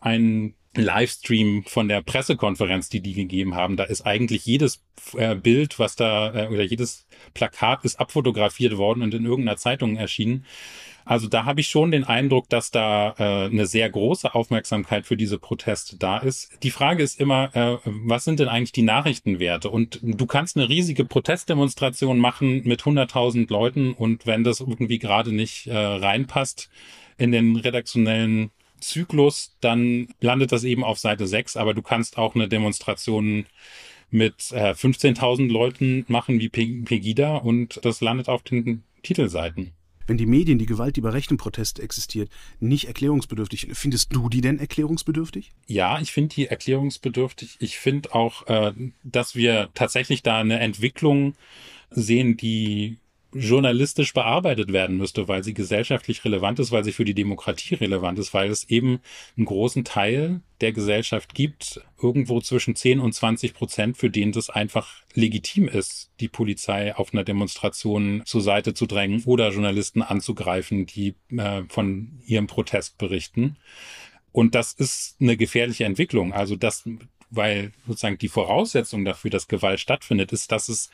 einen 0.00 0.54
Livestream 0.82 1.64
von 1.64 1.88
der 1.88 2.02
Pressekonferenz, 2.02 2.88
die 2.88 3.00
die 3.00 3.14
gegeben 3.14 3.54
haben. 3.54 3.76
Da 3.76 3.84
ist 3.84 4.02
eigentlich 4.02 4.46
jedes 4.46 4.82
äh, 5.16 5.34
Bild, 5.34 5.78
was 5.78 5.96
da 5.96 6.34
äh, 6.34 6.48
oder 6.48 6.62
jedes 6.62 7.06
Plakat 7.34 7.84
ist 7.84 8.00
abfotografiert 8.00 8.76
worden 8.76 9.02
und 9.02 9.14
in 9.14 9.24
irgendeiner 9.24 9.56
Zeitung 9.56 9.96
erschienen. 9.96 10.44
Also 11.08 11.26
da 11.26 11.46
habe 11.46 11.62
ich 11.62 11.68
schon 11.68 11.90
den 11.90 12.04
Eindruck, 12.04 12.50
dass 12.50 12.70
da 12.70 13.14
äh, 13.18 13.46
eine 13.46 13.66
sehr 13.66 13.88
große 13.88 14.34
Aufmerksamkeit 14.34 15.06
für 15.06 15.16
diese 15.16 15.38
Proteste 15.38 15.96
da 15.96 16.18
ist. 16.18 16.50
Die 16.62 16.70
Frage 16.70 17.02
ist 17.02 17.18
immer, 17.18 17.56
äh, 17.56 17.78
was 17.84 18.24
sind 18.24 18.40
denn 18.40 18.48
eigentlich 18.48 18.72
die 18.72 18.82
Nachrichtenwerte? 18.82 19.70
Und 19.70 20.00
du 20.02 20.26
kannst 20.26 20.58
eine 20.58 20.68
riesige 20.68 21.06
Protestdemonstration 21.06 22.18
machen 22.18 22.60
mit 22.64 22.82
100.000 22.82 23.50
Leuten 23.50 23.94
und 23.94 24.26
wenn 24.26 24.44
das 24.44 24.60
irgendwie 24.60 24.98
gerade 24.98 25.32
nicht 25.32 25.66
äh, 25.66 25.74
reinpasst 25.74 26.68
in 27.16 27.32
den 27.32 27.56
redaktionellen 27.56 28.50
Zyklus, 28.80 29.56
dann 29.60 30.08
landet 30.20 30.52
das 30.52 30.64
eben 30.64 30.84
auf 30.84 30.98
Seite 30.98 31.26
6, 31.26 31.56
aber 31.56 31.74
du 31.74 31.82
kannst 31.82 32.18
auch 32.18 32.34
eine 32.34 32.48
Demonstration 32.48 33.46
mit 34.10 34.52
äh, 34.52 34.72
15.000 34.72 35.50
Leuten 35.50 36.04
machen 36.08 36.40
wie 36.40 36.48
Pegida 36.48 37.36
und 37.36 37.80
das 37.84 38.00
landet 38.00 38.28
auf 38.28 38.42
den 38.42 38.82
Titelseiten. 39.02 39.72
Wenn 40.06 40.16
die 40.16 40.26
Medien, 40.26 40.58
die 40.58 40.64
Gewalt, 40.64 40.96
die 40.96 41.02
bei 41.02 41.10
rechten 41.10 41.36
Protest 41.36 41.78
existiert, 41.80 42.30
nicht 42.60 42.86
erklärungsbedürftig, 42.86 43.68
findest 43.74 44.14
du 44.14 44.30
die 44.30 44.40
denn 44.40 44.58
erklärungsbedürftig? 44.58 45.52
Ja, 45.66 46.00
ich 46.00 46.12
finde 46.12 46.34
die 46.34 46.46
erklärungsbedürftig. 46.46 47.58
Ich 47.60 47.78
finde 47.78 48.14
auch, 48.14 48.46
äh, 48.46 48.72
dass 49.04 49.34
wir 49.34 49.68
tatsächlich 49.74 50.22
da 50.22 50.40
eine 50.40 50.60
Entwicklung 50.60 51.34
sehen, 51.90 52.38
die 52.38 52.96
journalistisch 53.32 54.14
bearbeitet 54.14 54.72
werden 54.72 54.96
müsste, 54.96 55.28
weil 55.28 55.44
sie 55.44 55.52
gesellschaftlich 55.52 56.24
relevant 56.24 56.58
ist, 56.58 56.72
weil 56.72 56.84
sie 56.84 56.92
für 56.92 57.04
die 57.04 57.14
Demokratie 57.14 57.74
relevant 57.74 58.18
ist, 58.18 58.32
weil 58.32 58.50
es 58.50 58.64
eben 58.70 59.00
einen 59.36 59.46
großen 59.46 59.84
Teil 59.84 60.40
der 60.60 60.72
Gesellschaft 60.72 61.34
gibt, 61.34 61.80
irgendwo 62.00 62.40
zwischen 62.40 62.74
10 62.74 63.00
und 63.00 63.12
20 63.12 63.54
Prozent, 63.54 63.96
für 63.96 64.10
den 64.10 64.32
das 64.32 64.48
einfach 64.50 65.02
legitim 65.14 65.68
ist, 65.68 66.10
die 66.20 66.28
Polizei 66.28 66.96
auf 66.96 67.12
einer 67.12 67.24
Demonstration 67.24 68.22
zur 68.24 68.40
Seite 68.40 68.72
zu 68.72 68.86
drängen 68.86 69.22
oder 69.24 69.50
Journalisten 69.50 70.02
anzugreifen, 70.02 70.86
die 70.86 71.14
äh, 71.30 71.62
von 71.68 72.20
ihrem 72.26 72.46
Protest 72.46 72.98
berichten. 72.98 73.56
Und 74.32 74.54
das 74.54 74.72
ist 74.72 75.16
eine 75.20 75.36
gefährliche 75.36 75.84
Entwicklung. 75.84 76.32
Also 76.32 76.56
das 76.56 76.84
weil 77.30 77.72
sozusagen 77.86 78.18
die 78.18 78.28
Voraussetzung 78.28 79.04
dafür, 79.04 79.30
dass 79.30 79.48
Gewalt 79.48 79.80
stattfindet, 79.80 80.32
ist, 80.32 80.52
dass 80.52 80.68
es 80.68 80.90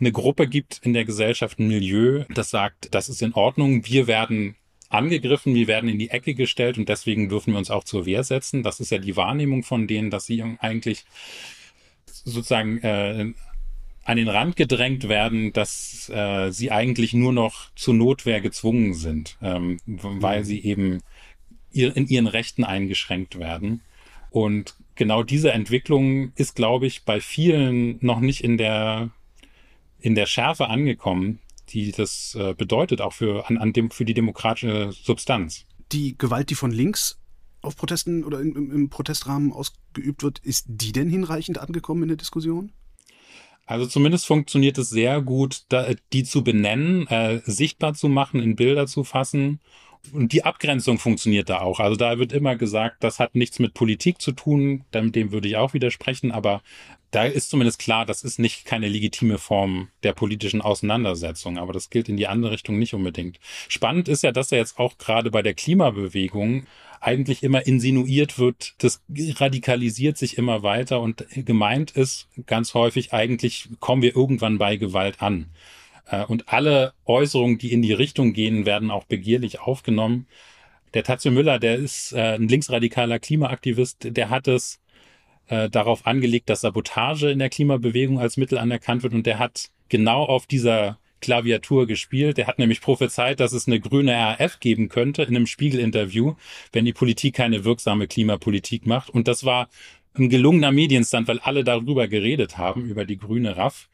eine 0.00 0.12
Gruppe 0.12 0.46
gibt 0.46 0.80
in 0.82 0.92
der 0.92 1.04
Gesellschaft, 1.04 1.58
ein 1.58 1.68
Milieu, 1.68 2.24
das 2.34 2.50
sagt, 2.50 2.94
das 2.94 3.08
ist 3.08 3.22
in 3.22 3.34
Ordnung, 3.34 3.86
wir 3.86 4.06
werden 4.06 4.56
angegriffen, 4.90 5.54
wir 5.54 5.66
werden 5.66 5.88
in 5.88 5.98
die 5.98 6.10
Ecke 6.10 6.34
gestellt 6.34 6.78
und 6.78 6.88
deswegen 6.88 7.28
dürfen 7.28 7.52
wir 7.52 7.58
uns 7.58 7.70
auch 7.70 7.84
zur 7.84 8.06
Wehr 8.06 8.24
setzen. 8.24 8.62
Das 8.62 8.80
ist 8.80 8.90
ja 8.90 8.98
die 8.98 9.16
Wahrnehmung 9.16 9.62
von 9.62 9.86
denen, 9.86 10.10
dass 10.10 10.26
sie 10.26 10.42
eigentlich 10.60 11.04
sozusagen 12.06 12.78
äh, 12.78 13.32
an 14.04 14.16
den 14.16 14.28
Rand 14.28 14.56
gedrängt 14.56 15.08
werden, 15.08 15.52
dass 15.52 16.08
äh, 16.08 16.50
sie 16.50 16.70
eigentlich 16.70 17.12
nur 17.12 17.32
noch 17.32 17.70
zur 17.74 17.92
Notwehr 17.92 18.40
gezwungen 18.40 18.94
sind, 18.94 19.36
ähm, 19.42 19.78
weil 19.84 20.44
sie 20.44 20.64
eben 20.64 21.02
ihr, 21.72 21.94
in 21.94 22.06
ihren 22.08 22.26
Rechten 22.26 22.64
eingeschränkt 22.64 23.38
werden. 23.38 23.82
Und 24.30 24.74
genau 24.98 25.22
diese 25.22 25.52
Entwicklung 25.52 26.32
ist, 26.34 26.54
glaube 26.54 26.86
ich, 26.86 27.04
bei 27.04 27.20
vielen 27.20 27.98
noch 28.04 28.20
nicht 28.20 28.44
in 28.44 28.58
der, 28.58 29.10
in 30.00 30.14
der 30.14 30.26
Schärfe 30.26 30.68
angekommen, 30.68 31.38
die 31.70 31.92
das 31.92 32.34
äh, 32.38 32.52
bedeutet, 32.52 33.00
auch 33.00 33.14
für, 33.14 33.48
an, 33.48 33.56
an 33.56 33.72
dem, 33.72 33.90
für 33.90 34.04
die 34.04 34.12
demokratische 34.12 34.92
Substanz. 34.92 35.64
Die 35.92 36.18
Gewalt, 36.18 36.50
die 36.50 36.54
von 36.54 36.72
links 36.72 37.18
auf 37.62 37.76
Protesten 37.76 38.24
oder 38.24 38.40
im, 38.40 38.70
im 38.70 38.90
Protestrahmen 38.90 39.52
ausgeübt 39.52 40.22
wird, 40.22 40.40
ist 40.40 40.66
die 40.68 40.92
denn 40.92 41.08
hinreichend 41.08 41.58
angekommen 41.58 42.02
in 42.02 42.08
der 42.08 42.16
Diskussion? 42.16 42.72
Also 43.66 43.86
zumindest 43.86 44.26
funktioniert 44.26 44.78
es 44.78 44.88
sehr 44.88 45.20
gut, 45.20 45.64
da, 45.68 45.88
die 46.12 46.24
zu 46.24 46.42
benennen, 46.42 47.06
äh, 47.06 47.40
sichtbar 47.44 47.94
zu 47.94 48.08
machen, 48.08 48.40
in 48.40 48.56
Bilder 48.56 48.86
zu 48.86 49.04
fassen. 49.04 49.60
Und 50.12 50.32
die 50.32 50.44
Abgrenzung 50.44 50.98
funktioniert 50.98 51.48
da 51.48 51.60
auch. 51.60 51.80
Also 51.80 51.96
da 51.96 52.18
wird 52.18 52.32
immer 52.32 52.56
gesagt, 52.56 53.04
das 53.04 53.18
hat 53.18 53.34
nichts 53.34 53.58
mit 53.58 53.74
Politik 53.74 54.20
zu 54.20 54.32
tun, 54.32 54.84
dem 54.92 55.32
würde 55.32 55.48
ich 55.48 55.56
auch 55.56 55.74
widersprechen, 55.74 56.32
aber 56.32 56.62
da 57.10 57.24
ist 57.24 57.50
zumindest 57.50 57.78
klar, 57.78 58.04
das 58.04 58.22
ist 58.22 58.38
nicht 58.38 58.64
keine 58.64 58.88
legitime 58.88 59.38
Form 59.38 59.88
der 60.02 60.12
politischen 60.12 60.60
Auseinandersetzung, 60.60 61.58
aber 61.58 61.72
das 61.72 61.90
gilt 61.90 62.08
in 62.08 62.16
die 62.16 62.26
andere 62.26 62.52
Richtung 62.52 62.78
nicht 62.78 62.94
unbedingt. 62.94 63.38
Spannend 63.68 64.08
ist 64.08 64.22
ja, 64.22 64.32
dass 64.32 64.52
er 64.52 64.58
jetzt 64.58 64.78
auch 64.78 64.98
gerade 64.98 65.30
bei 65.30 65.42
der 65.42 65.54
Klimabewegung 65.54 66.66
eigentlich 67.00 67.42
immer 67.42 67.66
insinuiert 67.66 68.38
wird, 68.38 68.74
das 68.78 69.02
radikalisiert 69.08 70.18
sich 70.18 70.36
immer 70.36 70.62
weiter 70.62 71.00
und 71.00 71.24
gemeint 71.30 71.92
ist 71.92 72.28
ganz 72.46 72.74
häufig 72.74 73.12
eigentlich 73.12 73.68
kommen 73.80 74.02
wir 74.02 74.16
irgendwann 74.16 74.58
bei 74.58 74.76
Gewalt 74.76 75.22
an. 75.22 75.46
Äh, 76.08 76.24
und 76.24 76.48
alle 76.48 76.92
Äußerungen, 77.04 77.58
die 77.58 77.72
in 77.72 77.82
die 77.82 77.92
Richtung 77.92 78.32
gehen, 78.32 78.66
werden 78.66 78.90
auch 78.90 79.04
begierlich 79.04 79.60
aufgenommen. 79.60 80.26
Der 80.94 81.04
Tatze 81.04 81.30
Müller, 81.30 81.58
der 81.58 81.76
ist 81.76 82.12
äh, 82.12 82.34
ein 82.34 82.48
linksradikaler 82.48 83.18
Klimaaktivist, 83.18 84.16
der 84.16 84.30
hat 84.30 84.48
es 84.48 84.80
äh, 85.48 85.68
darauf 85.68 86.06
angelegt, 86.06 86.48
dass 86.48 86.62
Sabotage 86.62 87.30
in 87.30 87.38
der 87.38 87.50
Klimabewegung 87.50 88.18
als 88.18 88.36
Mittel 88.36 88.58
anerkannt 88.58 89.02
wird 89.02 89.14
und 89.14 89.26
der 89.26 89.38
hat 89.38 89.70
genau 89.88 90.24
auf 90.24 90.46
dieser 90.46 90.98
Klaviatur 91.20 91.86
gespielt. 91.86 92.38
Der 92.38 92.46
hat 92.46 92.58
nämlich 92.58 92.80
prophezeit, 92.80 93.40
dass 93.40 93.52
es 93.52 93.66
eine 93.66 93.80
grüne 93.80 94.12
RAF 94.12 94.60
geben 94.60 94.88
könnte 94.88 95.22
in 95.22 95.34
einem 95.34 95.46
Spiegel-Interview, 95.46 96.34
wenn 96.72 96.84
die 96.84 96.92
Politik 96.92 97.34
keine 97.34 97.64
wirksame 97.64 98.06
Klimapolitik 98.06 98.86
macht. 98.86 99.10
Und 99.10 99.26
das 99.28 99.44
war 99.44 99.68
ein 100.14 100.28
gelungener 100.28 100.72
Medienstand, 100.72 101.28
weil 101.28 101.40
alle 101.40 101.64
darüber 101.64 102.08
geredet 102.08 102.56
haben, 102.56 102.86
über 102.86 103.04
die 103.04 103.18
grüne 103.18 103.56
RAF. 103.56 103.88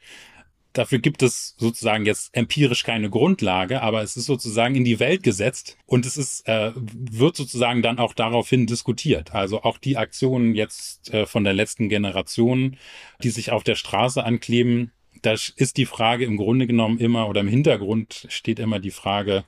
Dafür 0.75 0.99
gibt 0.99 1.23
es 1.23 1.55
sozusagen 1.57 2.05
jetzt 2.05 2.35
empirisch 2.35 2.83
keine 2.83 3.09
Grundlage, 3.09 3.81
aber 3.81 4.03
es 4.03 4.17
ist 4.17 4.25
sozusagen 4.25 4.75
in 4.75 4.83
die 4.83 4.99
Welt 4.99 5.23
gesetzt 5.23 5.77
und 5.85 6.05
es 6.05 6.17
ist, 6.17 6.45
äh, 6.49 6.73
wird 6.75 7.37
sozusagen 7.37 7.81
dann 7.81 7.97
auch 7.97 8.13
daraufhin 8.13 8.67
diskutiert. 8.67 9.33
Also 9.33 9.63
auch 9.63 9.77
die 9.77 9.95
Aktionen 9.95 10.53
jetzt 10.53 11.13
äh, 11.13 11.25
von 11.25 11.45
der 11.45 11.53
letzten 11.53 11.87
Generation, 11.87 12.75
die 13.23 13.29
sich 13.29 13.53
auf 13.53 13.63
der 13.63 13.75
Straße 13.75 14.21
ankleben, 14.21 14.91
da 15.21 15.31
ist 15.31 15.77
die 15.77 15.85
Frage 15.85 16.25
im 16.25 16.35
Grunde 16.35 16.67
genommen 16.67 16.99
immer 16.99 17.29
oder 17.29 17.39
im 17.39 17.47
Hintergrund 17.47 18.27
steht 18.27 18.59
immer 18.59 18.79
die 18.79 18.91
Frage, 18.91 19.45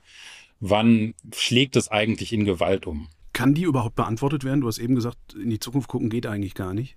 wann 0.60 1.12
schlägt 1.34 1.76
es 1.76 1.88
eigentlich 1.88 2.32
in 2.32 2.46
Gewalt 2.46 2.86
um? 2.86 3.08
Kann 3.34 3.52
die 3.52 3.64
überhaupt 3.64 3.96
beantwortet 3.96 4.44
werden? 4.44 4.62
Du 4.62 4.66
hast 4.66 4.78
eben 4.78 4.94
gesagt, 4.94 5.34
in 5.34 5.50
die 5.50 5.60
Zukunft 5.60 5.90
gucken 5.90 6.08
geht 6.08 6.26
eigentlich 6.26 6.54
gar 6.54 6.72
nicht. 6.72 6.96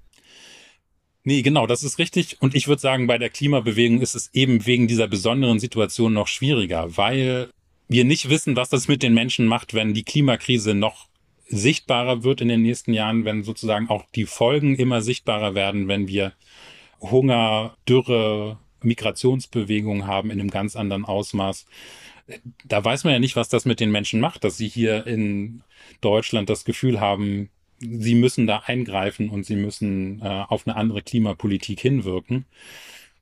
Nee, 1.23 1.43
genau, 1.43 1.67
das 1.67 1.83
ist 1.83 1.99
richtig. 1.99 2.37
Und 2.41 2.55
ich 2.55 2.67
würde 2.67 2.81
sagen, 2.81 3.05
bei 3.07 3.17
der 3.17 3.29
Klimabewegung 3.29 4.01
ist 4.01 4.15
es 4.15 4.29
eben 4.33 4.65
wegen 4.65 4.87
dieser 4.87 5.07
besonderen 5.07 5.59
Situation 5.59 6.13
noch 6.13 6.27
schwieriger, 6.27 6.97
weil 6.97 7.49
wir 7.87 8.05
nicht 8.05 8.29
wissen, 8.29 8.55
was 8.55 8.69
das 8.69 8.87
mit 8.87 9.03
den 9.03 9.13
Menschen 9.13 9.45
macht, 9.45 9.73
wenn 9.73 9.93
die 9.93 10.03
Klimakrise 10.03 10.73
noch 10.73 11.07
sichtbarer 11.47 12.23
wird 12.23 12.41
in 12.41 12.47
den 12.47 12.61
nächsten 12.61 12.93
Jahren, 12.93 13.25
wenn 13.25 13.43
sozusagen 13.43 13.89
auch 13.89 14.05
die 14.15 14.25
Folgen 14.25 14.75
immer 14.75 15.01
sichtbarer 15.01 15.53
werden, 15.53 15.87
wenn 15.87 16.07
wir 16.07 16.33
Hunger, 17.01 17.75
Dürre, 17.87 18.57
Migrationsbewegungen 18.81 20.07
haben 20.07 20.31
in 20.31 20.39
einem 20.39 20.49
ganz 20.49 20.75
anderen 20.75 21.05
Ausmaß. 21.05 21.65
Da 22.65 22.83
weiß 22.83 23.03
man 23.03 23.13
ja 23.13 23.19
nicht, 23.19 23.35
was 23.35 23.49
das 23.49 23.65
mit 23.65 23.79
den 23.79 23.91
Menschen 23.91 24.19
macht, 24.19 24.43
dass 24.43 24.57
sie 24.57 24.69
hier 24.69 25.05
in 25.05 25.61
Deutschland 25.99 26.49
das 26.49 26.65
Gefühl 26.65 26.99
haben, 26.99 27.49
sie 27.81 28.15
müssen 28.15 28.47
da 28.47 28.59
eingreifen 28.59 29.29
und 29.29 29.45
sie 29.45 29.55
müssen 29.55 30.21
äh, 30.21 30.45
auf 30.47 30.67
eine 30.67 30.75
andere 30.75 31.01
Klimapolitik 31.01 31.79
hinwirken. 31.79 32.45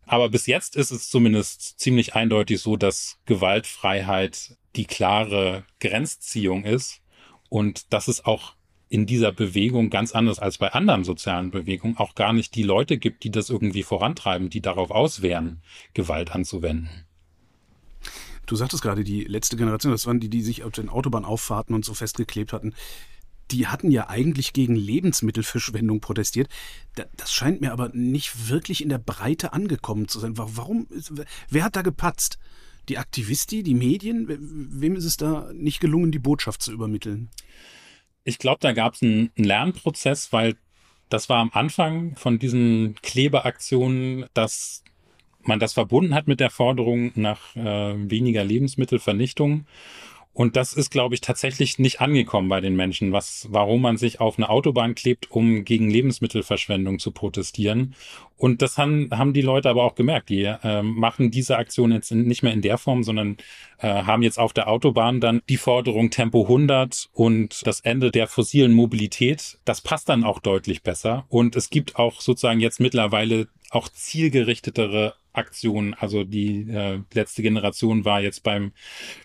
Aber 0.06 0.30
bis 0.30 0.48
jetzt 0.48 0.76
ist 0.76 0.92
es 0.92 1.10
zumindest 1.10 1.80
ziemlich 1.80 2.16
eindeutig 2.16 2.62
so, 2.62 2.76
dass 2.78 3.20
Gewaltfreiheit 3.26 4.58
die 4.76 4.86
klare 4.86 5.66
Grenzziehung 5.80 6.64
ist 6.64 7.02
und 7.50 7.94
dass 7.94 8.08
es 8.08 8.26
auch 8.26 8.56
in 8.90 9.06
dieser 9.06 9.32
Bewegung 9.32 9.92
ganz 9.92 10.14
anders 10.14 10.40
als 10.40 10.58
bei 10.58 10.72
anderen 10.74 11.04
sozialen 11.04 11.52
Bewegungen 11.52 11.98
auch 11.98 12.16
gar 12.16 12.34
nicht 12.34 12.56
die 12.56 12.64
Leute 12.64 12.98
gibt, 12.98 13.24
die 13.24 13.30
das 13.30 13.52
irgendwie 13.52 13.84
vorantreiben, 13.84 14.50
die 14.50 14.62
darauf 14.62 14.90
auswehren, 14.90 15.62
Gewalt 15.94 16.32
anzuwenden. 16.32 16.90
Du 18.48 18.56
sagtest 18.56 18.82
gerade, 18.82 19.04
die 19.04 19.26
letzte 19.26 19.58
Generation, 19.58 19.92
das 19.92 20.08
waren 20.08 20.20
die, 20.20 20.30
die 20.30 20.42
sich 20.42 20.64
auf 20.64 20.72
den 20.72 20.90
Autobahnauffahrten 20.90 21.76
und 21.76 21.86
so 21.86 21.94
festgeklebt 21.94 22.52
hatten. 22.52 22.74
Die 23.52 23.68
hatten 23.68 23.92
ja 23.92 24.10
eigentlich 24.10 24.54
gegen 24.54 24.76
Lebensmittelverschwendung 24.76 26.02
protestiert. 26.02 26.50
Das 27.18 27.34
scheint 27.34 27.62
mir 27.62 27.72
aber 27.72 27.90
nicht 27.94 28.50
wirklich 28.50 28.82
in 28.82 28.90
der 28.90 29.00
Breite 29.00 29.54
angekommen 29.54 30.08
zu 30.08 30.20
sein. 30.20 30.38
Warum? 30.38 30.88
Wer 31.50 31.64
hat 31.64 31.76
da 31.76 31.82
gepatzt? 31.82 32.38
Die 32.90 32.98
Aktivisti, 32.98 33.64
die 33.64 33.76
Medien? 33.76 34.26
Wem 34.28 34.96
ist 34.96 35.06
es 35.06 35.18
da 35.18 35.52
nicht 35.54 35.80
gelungen, 35.80 36.12
die 36.12 36.20
Botschaft 36.20 36.62
zu 36.62 36.72
übermitteln? 36.72 37.30
Ich 38.24 38.38
glaube, 38.38 38.60
da 38.62 38.74
gab 38.74 38.94
es 38.94 39.02
einen, 39.02 39.32
Lernprozess, 39.36 40.32
weil 40.34 40.56
das 41.10 41.30
war 41.30 41.38
am 41.38 41.50
Anfang 41.54 42.16
von 42.16 42.38
diesen 42.38 42.96
Klebeaktionen, 43.02 44.26
dass 44.34 44.84
man 45.42 45.60
das 45.60 45.74
verbunden 45.74 46.14
hat 46.14 46.28
mit 46.28 46.40
der 46.40 46.50
Forderung 46.50 47.12
nach 47.16 47.56
äh, 47.56 48.10
weniger 48.10 48.44
Lebensmittelvernichtung. 48.44 49.66
Und 50.34 50.56
das 50.56 50.74
ist, 50.74 50.92
glaube 50.92 51.16
ich, 51.16 51.22
tatsächlich 51.22 51.80
nicht 51.80 52.02
angekommen 52.02 52.50
bei 52.50 52.62
den 52.62 52.76
Menschen, 52.76 53.12
was, 53.12 53.48
warum 53.50 53.82
man 53.82 53.98
sich 53.98 54.22
auf 54.22 54.38
eine 54.38 54.50
Autobahn 54.50 54.96
klebt, 54.96 55.32
um 55.32 55.66
gegen 55.66 55.90
Lebensmittelverschwendung 55.90 57.00
zu 57.00 57.12
protestieren. 57.12 57.96
Und 58.38 58.62
das 58.62 58.78
haben, 58.78 59.10
haben 59.12 59.34
die 59.34 59.42
Leute 59.42 59.70
aber 59.70 59.84
auch 59.84 59.96
gemerkt. 59.96 60.30
Die 60.30 60.44
äh, 60.44 60.82
machen 60.82 61.30
diese 61.30 61.58
Aktion 61.58 61.92
jetzt 61.92 62.12
nicht 62.12 62.42
mehr 62.42 62.54
in 62.54 62.62
der 62.62 62.78
Form, 62.78 63.04
sondern 63.04 63.36
äh, 63.80 63.88
haben 63.88 64.24
jetzt 64.24 64.40
auf 64.40 64.54
der 64.54 64.70
Autobahn 64.70 65.20
dann 65.20 65.42
die 65.50 65.58
Forderung 65.58 66.10
Tempo 66.10 66.44
100 66.44 67.10
und 67.12 67.68
das 67.68 67.82
Ende 67.82 68.12
der 68.12 68.28
fossilen 68.28 68.72
Mobilität. 68.72 69.58
Das 69.66 69.82
passt 69.82 70.08
dann 70.08 70.24
auch 70.24 70.40
deutlich 70.40 70.84
besser. 70.84 71.26
Und 71.28 71.58
es 71.58 71.70
gibt 71.70 71.98
auch 71.98 72.22
sozusagen 72.22 72.62
jetzt 72.62 72.80
mittlerweile 72.80 73.50
auch 73.72 73.90
zielgerichtetere 73.90 75.16
Aktionen. 75.34 75.94
Also 75.94 76.24
die 76.24 76.70
äh, 76.70 77.02
letzte 77.14 77.42
Generation 77.42 78.06
war 78.06 78.22
jetzt 78.22 78.44
beim 78.44 78.72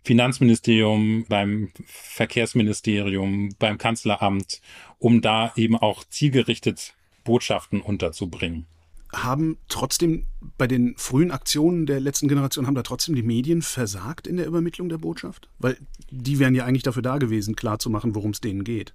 Finanzministerium, 0.02 1.24
beim 1.28 1.70
Verkehrsministerium, 1.86 3.50
beim 3.58 3.78
Kanzleramt, 3.78 4.60
um 4.98 5.20
da 5.20 5.52
eben 5.56 5.76
auch 5.76 6.04
zielgerichtet 6.04 6.94
Botschaften 7.24 7.80
unterzubringen. 7.80 8.66
Haben 9.12 9.58
trotzdem 9.68 10.26
bei 10.58 10.66
den 10.66 10.94
frühen 10.96 11.30
Aktionen 11.30 11.86
der 11.86 12.00
letzten 12.00 12.26
Generation, 12.28 12.66
haben 12.66 12.74
da 12.74 12.82
trotzdem 12.82 13.14
die 13.14 13.22
Medien 13.22 13.62
versagt 13.62 14.26
in 14.26 14.36
der 14.36 14.46
Übermittlung 14.46 14.88
der 14.88 14.98
Botschaft? 14.98 15.48
Weil 15.58 15.78
die 16.10 16.38
wären 16.38 16.54
ja 16.54 16.64
eigentlich 16.64 16.82
dafür 16.82 17.02
da 17.02 17.18
gewesen, 17.18 17.54
klarzumachen, 17.54 18.14
worum 18.14 18.32
es 18.32 18.40
denen 18.40 18.64
geht. 18.64 18.92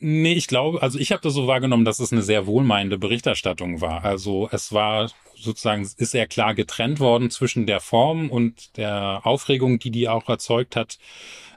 Nee, 0.00 0.34
ich 0.34 0.46
glaube, 0.46 0.80
also 0.80 0.96
ich 0.98 1.10
habe 1.10 1.22
das 1.22 1.34
so 1.34 1.48
wahrgenommen, 1.48 1.84
dass 1.84 1.98
es 1.98 2.12
eine 2.12 2.22
sehr 2.22 2.46
wohlmeinende 2.46 2.98
Berichterstattung 2.98 3.80
war. 3.80 4.04
Also 4.04 4.48
es 4.52 4.72
war 4.72 5.10
sozusagen, 5.34 5.82
ist 5.82 6.12
sehr 6.12 6.28
klar 6.28 6.54
getrennt 6.54 7.00
worden 7.00 7.30
zwischen 7.30 7.66
der 7.66 7.80
Form 7.80 8.30
und 8.30 8.76
der 8.76 9.22
Aufregung, 9.24 9.80
die 9.80 9.90
die 9.90 10.08
auch 10.08 10.28
erzeugt 10.28 10.76
hat 10.76 10.98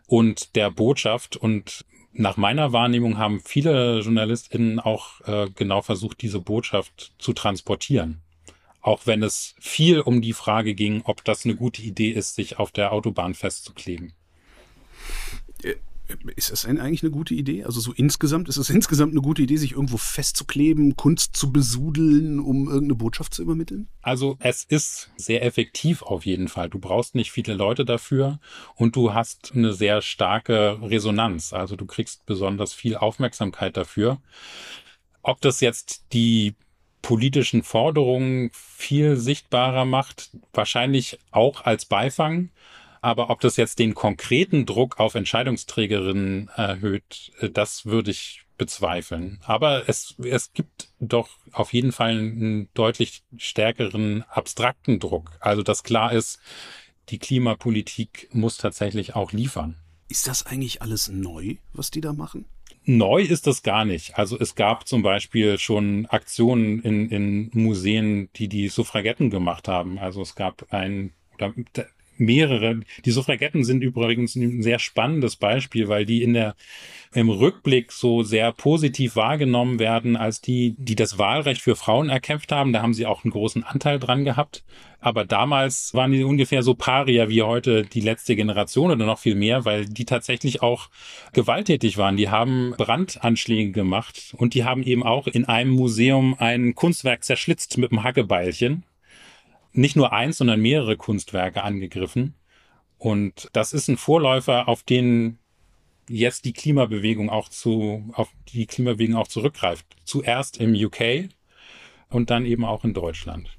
und 0.07 0.55
der 0.55 0.71
Botschaft. 0.71 1.38
Und 1.38 1.86
nach 2.13 2.36
meiner 2.36 2.74
Wahrnehmung 2.74 3.19
haben 3.19 3.41
viele 3.41 4.00
JournalistInnen 4.00 4.79
auch 4.79 5.21
äh, 5.21 5.48
genau 5.55 5.83
versucht, 5.83 6.24
diese 6.24 6.39
Botschaft 6.39 7.13
zu 7.19 7.33
transportieren. 7.33 8.21
Auch 8.81 9.01
wenn 9.05 9.21
es 9.21 9.53
viel 9.60 10.01
um 10.01 10.24
die 10.24 10.33
Frage 10.33 10.74
ging, 10.74 11.03
ob 11.05 11.24
das 11.24 11.45
eine 11.45 11.55
gute 11.55 11.83
Idee 11.83 12.10
ist, 12.10 12.33
sich 12.33 12.57
auf 12.57 12.71
der 12.71 12.91
Autobahn 12.91 13.36
festzukleben. 13.36 14.13
Ist 16.36 16.51
das 16.51 16.65
eigentlich 16.65 17.03
eine 17.03 17.12
gute 17.12 17.34
Idee? 17.34 17.63
Also 17.63 17.80
so 17.80 17.91
insgesamt, 17.94 18.50
ist 18.50 18.58
es 18.58 18.70
insgesamt 18.72 19.13
eine 19.13 19.22
gute 19.22 19.41
Idee, 19.41 19.58
sich 19.58 19.74
irgendwo 19.74 19.98
festzukleben, 19.98 20.96
Kunst 20.96 21.36
zu 21.36 21.51
besudeln, 21.51 22.39
um 22.39 22.68
irgendeine 22.68 22.96
Botschaft 22.96 23.34
zu 23.34 23.41
übermitteln? 23.41 23.88
Also 24.01 24.38
es 24.39 24.63
ist 24.63 25.12
sehr 25.18 25.44
effektiv 25.44 26.01
auf 26.01 26.25
jeden 26.25 26.48
Fall. 26.48 26.70
Du 26.70 26.80
brauchst 26.80 27.15
nicht 27.15 27.32
viele 27.32 27.53
Leute 27.53 27.86
dafür 27.86 28.39
und 28.75 28.96
du 28.96 29.13
hast 29.13 29.51
eine 29.56 29.74
sehr 29.74 30.01
starke 30.01 30.80
Resonanz. 30.82 31.53
Also 31.53 31.75
du 31.75 31.86
kriegst 31.86 32.25
besonders 32.25 32.74
viel 32.74 32.96
Aufmerksamkeit 32.96 33.77
dafür. 33.77 34.22
Ob 35.24 35.41
das 35.41 35.62
jetzt 35.62 36.06
die 36.13 36.56
politischen 37.01 37.63
Forderungen 37.63 38.51
viel 38.53 39.18
sichtbarer 39.18 39.86
macht, 39.86 40.30
wahrscheinlich 40.53 41.20
auch 41.32 41.65
als 41.65 41.86
Beifang. 41.86 42.50
Aber 43.01 43.31
ob 43.31 43.39
das 43.41 43.58
jetzt 43.58 43.79
den 43.79 43.96
konkreten 43.96 44.65
Druck 44.65 45.00
auf 45.00 45.15
Entscheidungsträgerinnen 45.15 46.50
erhöht, 46.55 47.31
äh, 47.39 47.50
das 47.50 47.86
würde 47.86 48.12
ich 48.12 48.43
bezweifeln. 48.58 49.39
Aber 49.43 49.89
es, 49.89 50.15
es 50.24 50.53
gibt 50.53 50.89
doch 51.00 51.29
auf 51.51 51.74
jeden 51.74 51.91
Fall 51.91 52.12
einen 52.12 52.70
deutlich 52.75 53.24
stärkeren 53.38 54.24
abstrakten 54.29 55.00
Druck. 55.00 55.31
Also, 55.39 55.63
dass 55.63 55.84
klar 55.84 56.13
ist, 56.13 56.39
die 57.10 57.17
Klimapolitik 57.17 58.29
muss 58.34 58.58
tatsächlich 58.58 59.15
auch 59.15 59.31
liefern. 59.31 59.77
Ist 60.08 60.27
das 60.27 60.46
eigentlich 60.46 60.84
alles 60.84 61.10
neu, 61.10 61.55
was 61.74 61.89
die 61.89 62.01
da 62.01 62.13
machen? 62.13 62.46
Neu 62.84 63.22
ist 63.22 63.48
das 63.48 63.63
gar 63.63 63.86
nicht. 63.86 64.17
Also 64.17 64.38
es 64.39 64.55
gab 64.55 64.88
zum 64.88 65.03
Beispiel 65.03 65.60
schon 65.60 66.08
Aktionen 66.08 66.81
in, 66.81 67.10
in 67.10 67.50
Museen, 67.53 68.29
die 68.36 68.48
die 68.48 68.70
Suffragetten 68.70 69.29
gemacht 69.29 69.67
haben. 69.67 70.00
Also 70.00 70.22
es 70.22 70.36
gab 70.36 70.72
ein, 70.74 71.13
oder 71.36 71.53
mehrere. 72.22 72.80
Die 73.04 73.12
Suffragetten 73.12 73.63
sind 73.63 73.82
übrigens 73.82 74.36
ein 74.36 74.62
sehr 74.62 74.80
spannendes 74.80 75.36
Beispiel, 75.36 75.90
weil 75.90 76.06
die 76.06 76.24
in 76.24 76.34
der, 76.34 76.56
im 77.13 77.30
Rückblick 77.30 77.92
so 77.92 78.24
sehr 78.24 78.54
positiv 78.54 79.16
wahrgenommen 79.16 79.80
werden 79.80 80.16
als 80.16 80.40
die, 80.40 80.75
die 80.78 80.96
das 80.96 81.18
Wahlrecht 81.18 81.62
für 81.62 81.75
Frauen 81.75 82.10
erkämpft 82.10 82.51
haben. 82.51 82.72
Da 82.72 82.82
haben 82.82 82.94
sie 82.94 83.06
auch 83.06 83.25
einen 83.25 83.32
großen 83.32 83.63
Anteil 83.63 84.00
dran 84.00 84.24
gehabt. 84.24 84.63
Aber 85.01 85.25
damals 85.25 85.96
waren 85.96 86.12
die 86.12 86.24
ungefähr 86.24 86.62
so 86.62 86.75
Paria 86.75 87.28
wie 87.28 87.42
heute 87.42 87.84
die 87.84 88.01
letzte 88.01 88.36
Generation 88.36 88.92
oder 88.92 89.06
noch 89.06 89.18
viel 89.18 89.34
mehr, 89.34 89.66
weil 89.66 89.86
die 89.86 90.06
tatsächlich 90.06 90.62
auch 90.62 90.90
gewalttätig 91.34 91.98
waren. 91.98 92.18
Die 92.18 92.30
haben 92.30 92.75
Brandanschläge 92.78 93.72
gemacht 93.72 94.36
und 94.38 94.54
die 94.54 94.63
haben 94.63 94.84
eben 94.84 95.01
auch 95.01 95.25
in 95.25 95.46
einem 95.46 95.72
Museum 95.72 96.36
ein 96.38 96.75
Kunstwerk 96.75 97.24
zerschlitzt 97.24 97.80
mit 97.80 97.92
einem 97.92 98.04
Hackebeilchen 98.04 98.84
nicht 99.74 99.96
nur 99.96 100.13
eins, 100.13 100.38
sondern 100.38 100.62
mehrere 100.62 100.98
Kunstwerke 100.98 101.63
angegriffen. 101.63 102.36
Und 102.98 103.50
das 103.54 103.74
ist 103.74 103.88
ein 103.88 103.98
Vorläufer, 103.98 104.68
auf 104.68 104.84
den 104.84 105.40
jetzt 106.10 106.46
die 106.46 106.54
Klimabewegung 106.54 107.30
auch 107.30 107.50
zu, 107.50 108.10
auf 108.13 108.30
die 108.50 108.66
Klimabewegung 108.66 109.16
auch 109.16 109.28
zurückgreift. 109.28 109.86
Zuerst 110.04 110.58
im 110.58 110.74
UK 110.74 111.30
und 112.10 112.30
dann 112.30 112.46
eben 112.46 112.66
auch 112.66 112.84
in 112.84 112.94
Deutschland. 112.94 113.58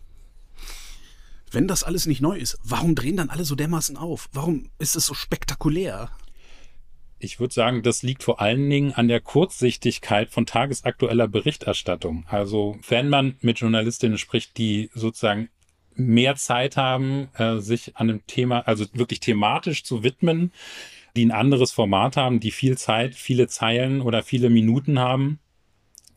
Wenn 1.50 1.69
das 1.69 1.85
alles 1.85 2.07
nicht 2.07 2.21
neu 2.21 2.37
ist, 2.37 2.59
warum 2.62 2.95
drehen 2.95 3.16
dann 3.16 3.31
alle 3.31 3.45
so 3.45 3.54
dermaßen 3.54 3.97
auf? 3.97 4.28
Warum 4.33 4.71
ist 4.78 4.97
es 4.97 5.07
so 5.07 5.14
spektakulär? 5.14 6.11
Ich 7.19 7.38
würde 7.38 7.54
sagen, 7.54 7.83
das 7.83 8.02
liegt 8.02 8.23
vor 8.23 8.40
allen 8.40 8.69
Dingen 8.69 8.92
an 8.92 9.07
der 9.07 9.21
Kurzsichtigkeit 9.21 10.31
von 10.31 10.47
tagesaktueller 10.47 11.28
Berichterstattung. 11.28 12.25
Also, 12.26 12.78
wenn 12.88 13.09
man 13.09 13.37
mit 13.40 13.61
Journalistinnen 13.61 14.19
spricht, 14.19 14.57
die 14.59 14.90
sozusagen 14.95 15.49
mehr 15.94 16.37
Zeit 16.37 16.76
haben, 16.76 17.28
äh, 17.34 17.58
sich 17.58 17.96
an 17.96 18.11
einem 18.11 18.26
Thema, 18.26 18.61
also 18.61 18.84
wirklich 18.92 19.20
thematisch 19.20 19.84
zu 19.84 20.02
widmen, 20.02 20.52
die 21.16 21.25
ein 21.25 21.30
anderes 21.30 21.72
Format 21.72 22.16
haben, 22.16 22.40
die 22.40 22.50
viel 22.50 22.78
Zeit, 22.78 23.14
viele 23.14 23.49
Zeilen 23.49 24.00
oder 24.00 24.22
viele 24.22 24.50
Minuten 24.50 24.99
haben, 24.99 25.38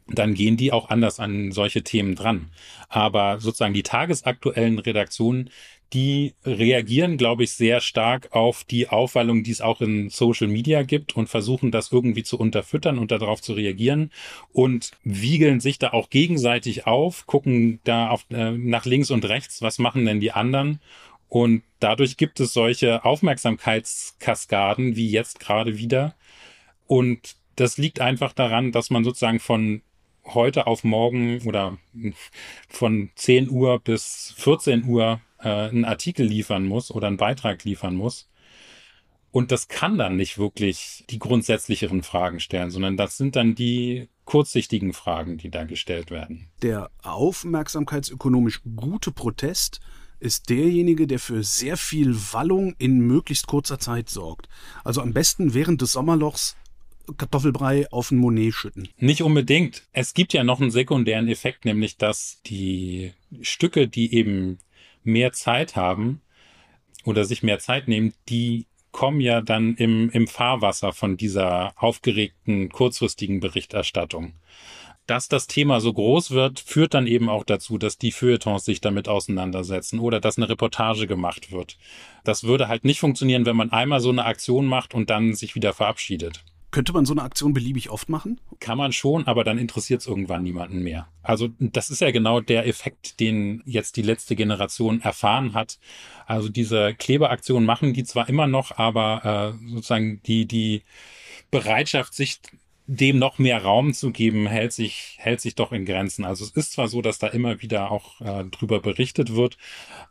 dann 0.07 0.35
gehen 0.35 0.57
die 0.57 0.71
auch 0.71 0.89
anders 0.89 1.19
an 1.19 1.51
solche 1.51 1.83
Themen 1.83 2.15
dran. 2.15 2.51
Aber 2.89 3.39
sozusagen 3.39 3.73
die 3.73 3.83
tagesaktuellen 3.83 4.79
Redaktionen, 4.79 5.49
die 5.93 6.33
reagieren, 6.43 7.17
glaube 7.17 7.43
ich, 7.43 7.51
sehr 7.51 7.79
stark 7.79 8.33
auf 8.33 8.63
die 8.63 8.89
Aufwallung, 8.89 9.43
die 9.43 9.51
es 9.51 9.61
auch 9.61 9.81
in 9.81 10.09
Social 10.09 10.47
Media 10.47 10.83
gibt 10.83 11.15
und 11.15 11.29
versuchen 11.29 11.71
das 11.71 11.91
irgendwie 11.91 12.23
zu 12.23 12.39
unterfüttern 12.39 12.99
und 12.99 13.11
darauf 13.11 13.41
zu 13.41 13.53
reagieren 13.53 14.11
und 14.51 14.91
wiegeln 15.03 15.59
sich 15.59 15.79
da 15.79 15.93
auch 15.93 16.09
gegenseitig 16.09 16.85
auf, 16.87 17.25
gucken 17.27 17.79
da 17.83 18.09
auf, 18.09 18.25
äh, 18.29 18.51
nach 18.51 18.85
links 18.85 19.11
und 19.11 19.25
rechts, 19.25 19.61
was 19.61 19.79
machen 19.79 20.05
denn 20.05 20.19
die 20.19 20.31
anderen 20.31 20.81
und 21.29 21.63
dadurch 21.79 22.17
gibt 22.17 22.39
es 22.39 22.53
solche 22.53 23.05
Aufmerksamkeitskaskaden 23.05 24.95
wie 24.95 25.09
jetzt 25.09 25.39
gerade 25.39 25.77
wieder 25.77 26.15
und 26.87 27.35
das 27.55 27.77
liegt 27.77 28.01
einfach 28.01 28.33
daran, 28.33 28.71
dass 28.71 28.89
man 28.89 29.03
sozusagen 29.03 29.39
von 29.39 29.81
heute 30.25 30.67
auf 30.67 30.83
morgen 30.83 31.41
oder 31.45 31.77
von 32.67 33.09
10 33.15 33.49
Uhr 33.49 33.79
bis 33.79 34.33
14 34.37 34.85
Uhr 34.85 35.21
äh, 35.39 35.49
einen 35.49 35.85
Artikel 35.85 36.25
liefern 36.25 36.65
muss 36.65 36.91
oder 36.91 37.07
einen 37.07 37.17
Beitrag 37.17 37.63
liefern 37.63 37.95
muss. 37.95 38.29
Und 39.31 39.51
das 39.51 39.67
kann 39.67 39.97
dann 39.97 40.15
nicht 40.15 40.37
wirklich 40.37 41.03
die 41.09 41.19
grundsätzlicheren 41.19 42.03
Fragen 42.03 42.39
stellen, 42.39 42.71
sondern 42.71 42.95
das 42.95 43.17
sind 43.17 43.35
dann 43.35 43.53
die 43.53 44.07
kurzsichtigen 44.23 44.93
Fragen, 44.93 45.37
die 45.37 45.51
da 45.51 45.65
gestellt 45.65 46.09
werden. 46.09 46.47
Der 46.61 46.89
aufmerksamkeitsökonomisch 47.03 48.61
gute 48.77 49.11
Protest 49.11 49.81
ist 50.19 50.49
derjenige, 50.49 51.05
der 51.05 51.19
für 51.19 51.43
sehr 51.43 51.75
viel 51.75 52.15
Wallung 52.31 52.75
in 52.77 52.99
möglichst 52.99 53.47
kurzer 53.47 53.77
Zeit 53.77 54.09
sorgt. 54.09 54.47
Also 54.83 55.01
am 55.01 55.13
besten 55.13 55.53
während 55.53 55.81
des 55.81 55.91
Sommerlochs 55.91 56.55
Kartoffelbrei 57.17 57.91
auf 57.91 58.11
ein 58.11 58.17
Monet 58.17 58.53
schütten. 58.53 58.89
Nicht 58.97 59.21
unbedingt. 59.21 59.83
Es 59.91 60.13
gibt 60.13 60.33
ja 60.33 60.43
noch 60.43 60.61
einen 60.61 60.71
sekundären 60.71 61.27
Effekt, 61.27 61.65
nämlich 61.65 61.97
dass 61.97 62.41
die 62.45 63.13
Stücke, 63.41 63.87
die 63.87 64.13
eben 64.13 64.59
mehr 65.03 65.31
Zeit 65.31 65.75
haben 65.75 66.21
oder 67.03 67.25
sich 67.25 67.43
mehr 67.43 67.59
Zeit 67.59 67.87
nehmen, 67.87 68.13
die 68.27 68.65
kommen 68.91 69.19
ja 69.19 69.41
dann 69.41 69.75
im, 69.75 70.09
im 70.11 70.25
Fahrwasser 70.25 70.93
von 70.93 71.17
dieser 71.17 71.73
aufgeregten, 71.75 72.69
kurzfristigen 72.69 73.41
Berichterstattung. 73.41 74.33
Dass 75.05 75.27
das 75.27 75.47
Thema 75.47 75.81
so 75.81 75.93
groß 75.93 76.31
wird, 76.31 76.59
führt 76.61 76.93
dann 76.95 77.05
eben 77.05 77.29
auch 77.29 77.43
dazu, 77.43 77.77
dass 77.77 77.97
die 77.97 78.11
Feuilletons 78.11 78.65
sich 78.65 78.81
damit 78.81 79.07
auseinandersetzen 79.07 79.99
oder 79.99 80.19
dass 80.19 80.37
eine 80.37 80.49
Reportage 80.49 81.05
gemacht 81.05 81.51
wird. 81.51 81.77
Das 82.23 82.45
würde 82.45 82.67
halt 82.69 82.85
nicht 82.85 82.99
funktionieren, 82.99 83.45
wenn 83.45 83.55
man 83.55 83.71
einmal 83.71 83.99
so 83.99 84.09
eine 84.09 84.25
Aktion 84.25 84.65
macht 84.65 84.95
und 84.95 85.09
dann 85.09 85.35
sich 85.35 85.53
wieder 85.55 85.73
verabschiedet. 85.73 86.43
Könnte 86.75 86.91
man 86.91 87.05
so 87.05 87.13
eine 87.13 87.21
Aktion 87.21 87.53
beliebig 87.53 87.89
oft 87.89 88.09
machen? 88.09 88.41
Kann 88.59 88.77
man 88.77 88.91
schon, 88.91 89.27
aber 89.27 89.45
dann 89.45 89.57
interessiert 89.57 90.01
es 90.01 90.07
irgendwann 90.07 90.43
niemanden 90.43 90.83
mehr. 90.83 91.07
Also 91.23 91.47
das 91.57 91.89
ist 91.89 92.01
ja 92.01 92.11
genau 92.11 92.41
der 92.41 92.67
Effekt, 92.67 93.21
den 93.21 93.63
jetzt 93.65 93.95
die 93.95 94.01
letzte 94.01 94.35
Generation 94.35 94.99
erfahren 94.99 95.53
hat. 95.53 95.79
Also 96.25 96.49
diese 96.49 96.93
Klebeaktionen 96.93 97.65
machen 97.65 97.93
die 97.93 98.03
zwar 98.03 98.27
immer 98.27 98.45
noch, 98.47 98.77
aber 98.77 99.55
äh, 99.63 99.69
sozusagen 99.69 100.21
die, 100.23 100.47
die 100.47 100.83
Bereitschaft, 101.49 102.13
sich 102.13 102.41
dem 102.87 103.17
noch 103.17 103.39
mehr 103.39 103.63
Raum 103.63 103.93
zu 103.93 104.11
geben, 104.11 104.45
hält 104.45 104.71
sich, 104.71 105.15
hält 105.19 105.41
sich 105.41 105.55
doch 105.55 105.71
in 105.71 105.85
Grenzen. 105.85 106.23
Also 106.23 106.45
es 106.45 106.51
ist 106.51 106.73
zwar 106.73 106.87
so, 106.87 107.01
dass 107.01 107.17
da 107.17 107.27
immer 107.27 107.61
wieder 107.61 107.89
auch 107.91 108.21
äh, 108.21 108.43
drüber 108.45 108.79
berichtet 108.79 109.35
wird, 109.35 109.57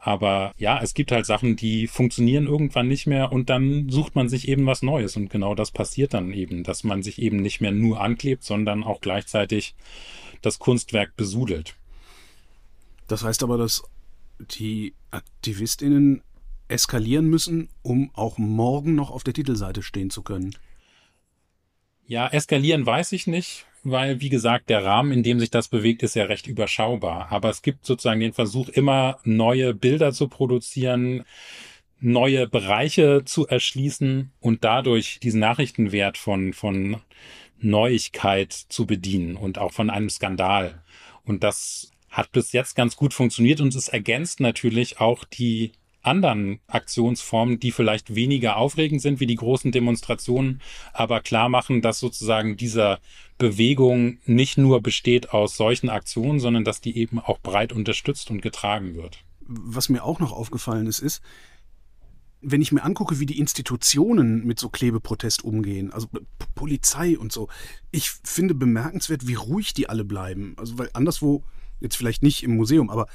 aber 0.01 0.53
ja, 0.59 0.81
es 0.83 0.95
gibt 0.95 1.13
halt 1.13 1.25
Sachen, 1.25 1.55
die 1.55 1.87
funktionieren 1.87 2.47
irgendwann 2.47 2.89
nicht 2.89 3.07
mehr 3.07 3.33
und 3.33 3.49
dann 3.49 3.89
sucht 3.91 4.17
man 4.17 4.29
sich 4.29 4.49
eben 4.49 4.67
was 4.67 4.83
Neues 4.83 5.17
und 5.17 5.31
genau 5.31 5.55
das 5.55 5.71
passiert 5.71 6.15
dann 6.15 6.33
eben, 6.33 6.65
dass 6.65 6.83
man 6.83 7.03
sich 7.03 7.21
eben 7.23 7.37
nicht 7.37 7.61
mehr 7.61 7.73
nur 7.73 8.01
anklebt, 8.01 8.43
sondern 8.43 8.83
auch 8.83 9.01
gleichzeitig 9.01 9.77
das 10.43 10.59
Kunstwerk 10.59 11.17
besudelt. 11.17 11.77
Das 13.07 13.23
heißt 13.23 13.45
aber, 13.45 13.57
dass 13.57 13.85
die 14.41 14.95
AktivistInnen 15.11 16.23
eskalieren 16.67 17.27
müssen, 17.27 17.69
um 17.83 18.11
auch 18.15 18.39
morgen 18.39 18.95
noch 18.95 19.11
auf 19.11 19.23
der 19.23 19.35
Titelseite 19.35 19.83
stehen 19.83 20.11
zu 20.11 20.23
können. 20.23 20.57
Ja, 22.07 22.29
eskalieren 22.29 22.85
weiß 22.85 23.13
ich 23.13 23.27
nicht, 23.27 23.65
weil, 23.83 24.21
wie 24.21 24.29
gesagt, 24.29 24.69
der 24.69 24.85
Rahmen, 24.85 25.13
in 25.13 25.23
dem 25.23 25.41
sich 25.41 25.51
das 25.51 25.69
bewegt, 25.69 26.03
ist 26.03 26.15
ja 26.15 26.25
recht 26.25 26.47
überschaubar. 26.47 27.29
Aber 27.31 27.49
es 27.49 27.63
gibt 27.63 27.87
sozusagen 27.87 28.21
den 28.21 28.33
Versuch, 28.33 28.69
immer 28.69 29.19
neue 29.25 29.75
Bilder 29.75 30.13
zu 30.13 30.29
produzieren, 30.29 31.25
neue 32.01 32.47
Bereiche 32.47 33.23
zu 33.25 33.47
erschließen 33.47 34.33
und 34.41 34.65
dadurch 34.65 35.19
diesen 35.21 35.41
Nachrichtenwert 35.41 36.19
von, 36.19 36.53
von 36.53 37.01
Neuigkeit 37.59 38.53
zu 38.53 38.87
bedienen 38.87 39.37
und 39.37 39.59
auch 39.59 39.73
von 39.73 39.89
einem 39.89 40.11
Skandal. 40.11 40.83
Und 41.25 41.43
das 41.43 41.91
hat 42.11 42.31
bis 42.33 42.53
jetzt 42.53 42.77
ganz 42.77 42.97
gut 42.97 43.15
funktioniert 43.15 43.63
und 43.63 43.75
es 43.75 43.89
ergänzt 43.89 44.41
natürlich 44.41 45.01
auch 45.01 45.25
die 45.25 45.73
anderen 46.05 46.61
Aktionsformen, 46.67 47.61
die 47.61 47.73
vielleicht 47.73 48.15
weniger 48.15 48.57
aufregend 48.57 49.01
sind 49.03 49.21
wie 49.21 49.27
die 49.27 49.37
großen 49.37 49.73
Demonstrationen, 49.73 50.61
aber 50.93 51.21
klar 51.21 51.49
machen, 51.49 51.83
dass 51.83 52.01
sozusagen 52.01 52.57
dieser 52.57 53.01
Bewegung 53.39 54.19
nicht 54.27 54.59
nur 54.59 54.81
besteht 54.81 55.31
aus 55.31 55.57
solchen 55.57 55.91
Aktionen, 55.91 56.41
sondern 56.41 56.65
dass 56.65 56.81
die 56.81 56.97
eben 56.97 57.19
auch 57.19 57.39
breit 57.39 57.73
unterstützt 57.73 58.31
und 58.31 58.43
getragen 58.43 58.95
wird. 58.95 59.25
Was 59.41 59.89
mir 59.89 60.05
auch 60.05 60.21
noch 60.21 60.33
aufgefallen 60.33 60.87
ist, 60.87 61.01
ist, 61.01 61.23
wenn 62.41 62.63
ich 62.63 62.73
mir 62.73 62.85
angucke, 62.85 63.21
wie 63.21 63.27
die 63.27 63.39
Institutionen 63.39 64.45
mit 64.45 64.59
so 64.59 64.69
Klebeprotest 64.69 65.45
umgehen, 65.45 65.93
also 65.93 66.09
Polizei 66.55 67.19
und 67.19 67.33
so, 67.33 67.49
ich 67.91 68.11
finde 68.11 68.55
bemerkenswert, 68.55 69.27
wie 69.27 69.35
ruhig 69.35 69.73
die 69.73 69.89
alle 69.89 70.05
bleiben. 70.05 70.55
Also, 70.59 70.79
weil 70.79 70.91
anderswo 70.93 71.43
Jetzt 71.85 71.97
vielleicht 71.99 72.23
nicht 72.23 72.43
im 72.43 72.57
Museum, 72.57 72.89
aber 72.89 73.07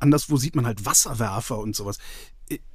anderswo 0.00 0.38
sieht 0.38 0.56
man 0.56 0.66
halt 0.66 0.84
Wasserwerfer 0.84 1.56
und 1.56 1.76
sowas. 1.76 1.98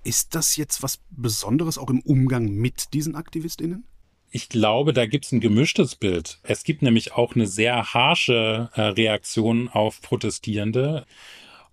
Ist 0.06 0.36
das 0.36 0.56
jetzt 0.56 0.82
was 0.82 1.02
Besonderes 1.10 1.78
auch 1.78 1.90
im 1.90 2.00
Umgang 2.00 2.46
mit 2.46 2.94
diesen 2.94 3.18
AktivistInnen? 3.18 3.84
Ich 4.32 4.48
glaube, 4.48 4.94
da 4.94 5.06
gibt 5.06 5.26
es 5.26 5.34
ein 5.34 5.42
gemischtes 5.42 5.96
Bild. 5.96 6.40
Es 6.44 6.64
gibt 6.64 6.82
nämlich 6.82 7.12
auch 7.12 7.36
eine 7.36 7.46
sehr 7.46 7.94
harsche 7.94 8.70
äh, 8.74 8.82
Reaktion 8.82 9.68
auf 9.68 10.02
Protestierende. 10.02 11.06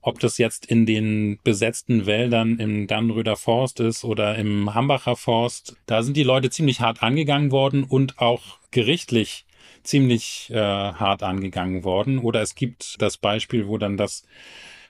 Ob 0.00 0.18
das 0.18 0.36
jetzt 0.36 0.66
in 0.66 0.84
den 0.84 1.38
besetzten 1.44 2.06
Wäldern 2.06 2.58
im 2.58 2.88
Dannröder 2.88 3.36
Forst 3.36 3.78
ist 3.78 4.02
oder 4.02 4.34
im 4.34 4.74
Hambacher 4.74 5.14
Forst, 5.14 5.76
da 5.86 6.02
sind 6.02 6.16
die 6.16 6.24
Leute 6.24 6.50
ziemlich 6.50 6.80
hart 6.80 7.04
angegangen 7.04 7.52
worden 7.52 7.84
und 7.84 8.18
auch 8.18 8.58
gerichtlich 8.72 9.46
ziemlich 9.82 10.50
äh, 10.50 10.56
hart 10.56 11.22
angegangen 11.22 11.84
worden. 11.84 12.18
Oder 12.18 12.42
es 12.42 12.54
gibt 12.54 13.00
das 13.00 13.16
Beispiel, 13.16 13.68
wo 13.68 13.78
dann 13.78 13.96
das 13.96 14.24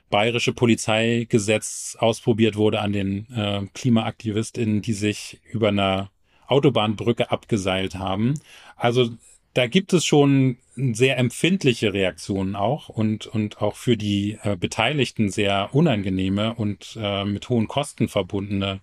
bayerische 0.09 0.53
Polizeigesetz 0.53 1.97
ausprobiert 1.99 2.55
wurde 2.55 2.81
an 2.81 2.93
den 2.93 3.27
äh, 3.33 3.65
KlimaaktivistInnen, 3.73 4.81
die 4.81 4.93
sich 4.93 5.39
über 5.51 5.69
eine 5.69 6.09
Autobahnbrücke 6.47 7.31
abgeseilt 7.31 7.95
haben. 7.95 8.35
Also 8.75 9.09
da 9.53 9.67
gibt 9.67 9.91
es 9.93 10.05
schon 10.05 10.57
sehr 10.75 11.17
empfindliche 11.17 11.93
Reaktionen 11.93 12.55
auch 12.55 12.89
und, 12.89 13.27
und 13.27 13.61
auch 13.61 13.75
für 13.75 13.97
die 13.97 14.37
äh, 14.43 14.55
Beteiligten 14.55 15.29
sehr 15.29 15.69
unangenehme 15.73 16.53
und 16.53 16.97
äh, 16.99 17.25
mit 17.25 17.49
hohen 17.49 17.67
Kosten 17.67 18.07
verbundene 18.07 18.79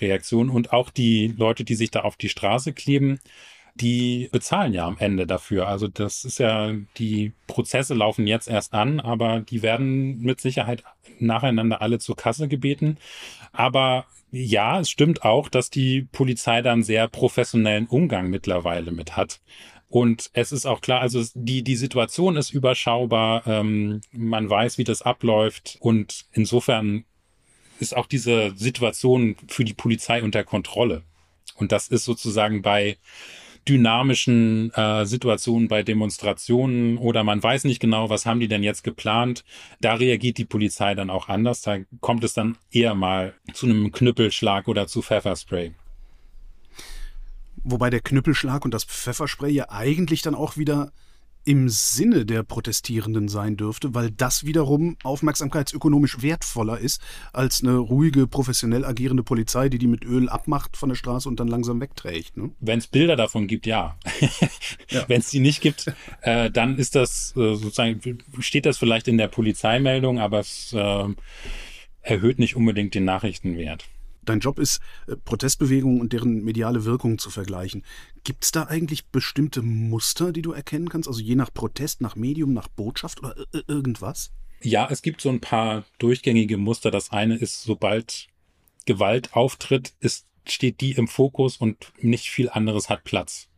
Reaktionen. 0.00 0.48
Und 0.50 0.72
auch 0.72 0.90
die 0.90 1.34
Leute, 1.36 1.64
die 1.64 1.74
sich 1.74 1.90
da 1.90 2.00
auf 2.00 2.16
die 2.16 2.30
Straße 2.30 2.72
kleben, 2.72 3.20
die 3.80 4.28
bezahlen 4.32 4.72
ja 4.72 4.86
am 4.86 4.98
Ende 4.98 5.26
dafür. 5.26 5.68
Also 5.68 5.88
das 5.88 6.24
ist 6.24 6.38
ja, 6.38 6.72
die 6.96 7.32
Prozesse 7.46 7.94
laufen 7.94 8.26
jetzt 8.26 8.48
erst 8.48 8.74
an, 8.74 9.00
aber 9.00 9.40
die 9.40 9.62
werden 9.62 10.20
mit 10.20 10.40
Sicherheit 10.40 10.84
nacheinander 11.18 11.80
alle 11.82 11.98
zur 11.98 12.16
Kasse 12.16 12.48
gebeten. 12.48 12.98
Aber 13.52 14.06
ja, 14.30 14.80
es 14.80 14.90
stimmt 14.90 15.24
auch, 15.24 15.48
dass 15.48 15.70
die 15.70 16.02
Polizei 16.12 16.62
da 16.62 16.72
einen 16.72 16.82
sehr 16.82 17.08
professionellen 17.08 17.86
Umgang 17.86 18.28
mittlerweile 18.30 18.92
mit 18.92 19.16
hat. 19.16 19.40
Und 19.88 20.30
es 20.34 20.52
ist 20.52 20.66
auch 20.66 20.82
klar, 20.82 21.00
also 21.00 21.24
die, 21.34 21.62
die 21.62 21.76
Situation 21.76 22.36
ist 22.36 22.50
überschaubar, 22.50 23.46
ähm, 23.46 24.02
man 24.12 24.50
weiß, 24.50 24.76
wie 24.76 24.84
das 24.84 25.00
abläuft 25.00 25.78
und 25.80 26.26
insofern 26.32 27.04
ist 27.80 27.96
auch 27.96 28.06
diese 28.06 28.52
Situation 28.54 29.36
für 29.46 29.64
die 29.64 29.72
Polizei 29.72 30.22
unter 30.22 30.44
Kontrolle. 30.44 31.04
Und 31.54 31.72
das 31.72 31.88
ist 31.88 32.04
sozusagen 32.04 32.60
bei 32.60 32.98
dynamischen 33.66 34.72
äh, 34.74 35.04
Situationen 35.06 35.68
bei 35.68 35.82
Demonstrationen 35.82 36.98
oder 36.98 37.24
man 37.24 37.42
weiß 37.42 37.64
nicht 37.64 37.80
genau, 37.80 38.10
was 38.10 38.26
haben 38.26 38.40
die 38.40 38.48
denn 38.48 38.62
jetzt 38.62 38.84
geplant. 38.84 39.44
Da 39.80 39.94
reagiert 39.94 40.38
die 40.38 40.44
Polizei 40.44 40.94
dann 40.94 41.10
auch 41.10 41.28
anders. 41.28 41.62
Da 41.62 41.78
kommt 42.00 42.24
es 42.24 42.34
dann 42.34 42.56
eher 42.70 42.94
mal 42.94 43.34
zu 43.52 43.66
einem 43.66 43.92
Knüppelschlag 43.92 44.68
oder 44.68 44.86
zu 44.86 45.02
Pfefferspray. 45.02 45.72
Wobei 47.64 47.90
der 47.90 48.00
Knüppelschlag 48.00 48.64
und 48.64 48.72
das 48.72 48.84
Pfefferspray 48.84 49.50
ja 49.50 49.70
eigentlich 49.70 50.22
dann 50.22 50.34
auch 50.34 50.56
wieder 50.56 50.92
im 51.48 51.70
Sinne 51.70 52.26
der 52.26 52.42
Protestierenden 52.42 53.28
sein 53.28 53.56
dürfte, 53.56 53.94
weil 53.94 54.10
das 54.10 54.44
wiederum 54.44 54.98
aufmerksamkeitsökonomisch 55.02 56.20
wertvoller 56.20 56.76
ist 56.78 57.00
als 57.32 57.62
eine 57.62 57.78
ruhige, 57.78 58.26
professionell 58.26 58.84
agierende 58.84 59.22
Polizei, 59.22 59.70
die 59.70 59.78
die 59.78 59.86
mit 59.86 60.04
Öl 60.04 60.28
abmacht 60.28 60.76
von 60.76 60.90
der 60.90 60.96
Straße 60.96 61.26
und 61.26 61.40
dann 61.40 61.48
langsam 61.48 61.80
wegträgt. 61.80 62.36
Ne? 62.36 62.50
Wenn 62.60 62.80
es 62.80 62.86
Bilder 62.86 63.16
davon 63.16 63.46
gibt, 63.46 63.64
ja. 63.64 63.96
ja. 64.90 65.04
Wenn 65.08 65.20
es 65.20 65.30
die 65.30 65.40
nicht 65.40 65.62
gibt, 65.62 65.90
äh, 66.20 66.50
dann 66.50 66.76
ist 66.76 66.94
das 66.94 67.30
äh, 67.34 67.54
sozusagen, 67.54 68.18
steht 68.40 68.66
das 68.66 68.76
vielleicht 68.76 69.08
in 69.08 69.16
der 69.16 69.28
Polizeimeldung, 69.28 70.18
aber 70.18 70.40
es 70.40 70.74
äh, 70.74 71.04
erhöht 72.02 72.38
nicht 72.40 72.56
unbedingt 72.56 72.94
den 72.94 73.06
Nachrichtenwert 73.06 73.88
dein 74.28 74.40
Job 74.40 74.58
ist, 74.58 74.80
äh, 75.06 75.16
Protestbewegungen 75.16 76.00
und 76.00 76.12
deren 76.12 76.44
mediale 76.44 76.84
Wirkung 76.84 77.18
zu 77.18 77.30
vergleichen. 77.30 77.84
Gibt 78.24 78.44
es 78.44 78.52
da 78.52 78.64
eigentlich 78.64 79.06
bestimmte 79.06 79.62
Muster, 79.62 80.32
die 80.32 80.42
du 80.42 80.52
erkennen 80.52 80.88
kannst? 80.88 81.08
Also 81.08 81.20
je 81.20 81.34
nach 81.34 81.52
Protest, 81.52 82.00
nach 82.00 82.16
Medium, 82.16 82.52
nach 82.52 82.68
Botschaft 82.68 83.20
oder 83.20 83.34
irgendwas? 83.66 84.32
Ja, 84.60 84.88
es 84.90 85.02
gibt 85.02 85.20
so 85.20 85.28
ein 85.28 85.40
paar 85.40 85.84
durchgängige 85.98 86.56
Muster. 86.56 86.90
Das 86.90 87.10
eine 87.10 87.36
ist, 87.36 87.62
sobald 87.62 88.28
Gewalt 88.86 89.34
auftritt, 89.34 89.94
ist, 90.00 90.26
steht 90.46 90.80
die 90.80 90.92
im 90.92 91.08
Fokus 91.08 91.56
und 91.58 91.92
nicht 92.00 92.30
viel 92.30 92.48
anderes 92.48 92.88
hat 92.88 93.04
Platz. 93.04 93.48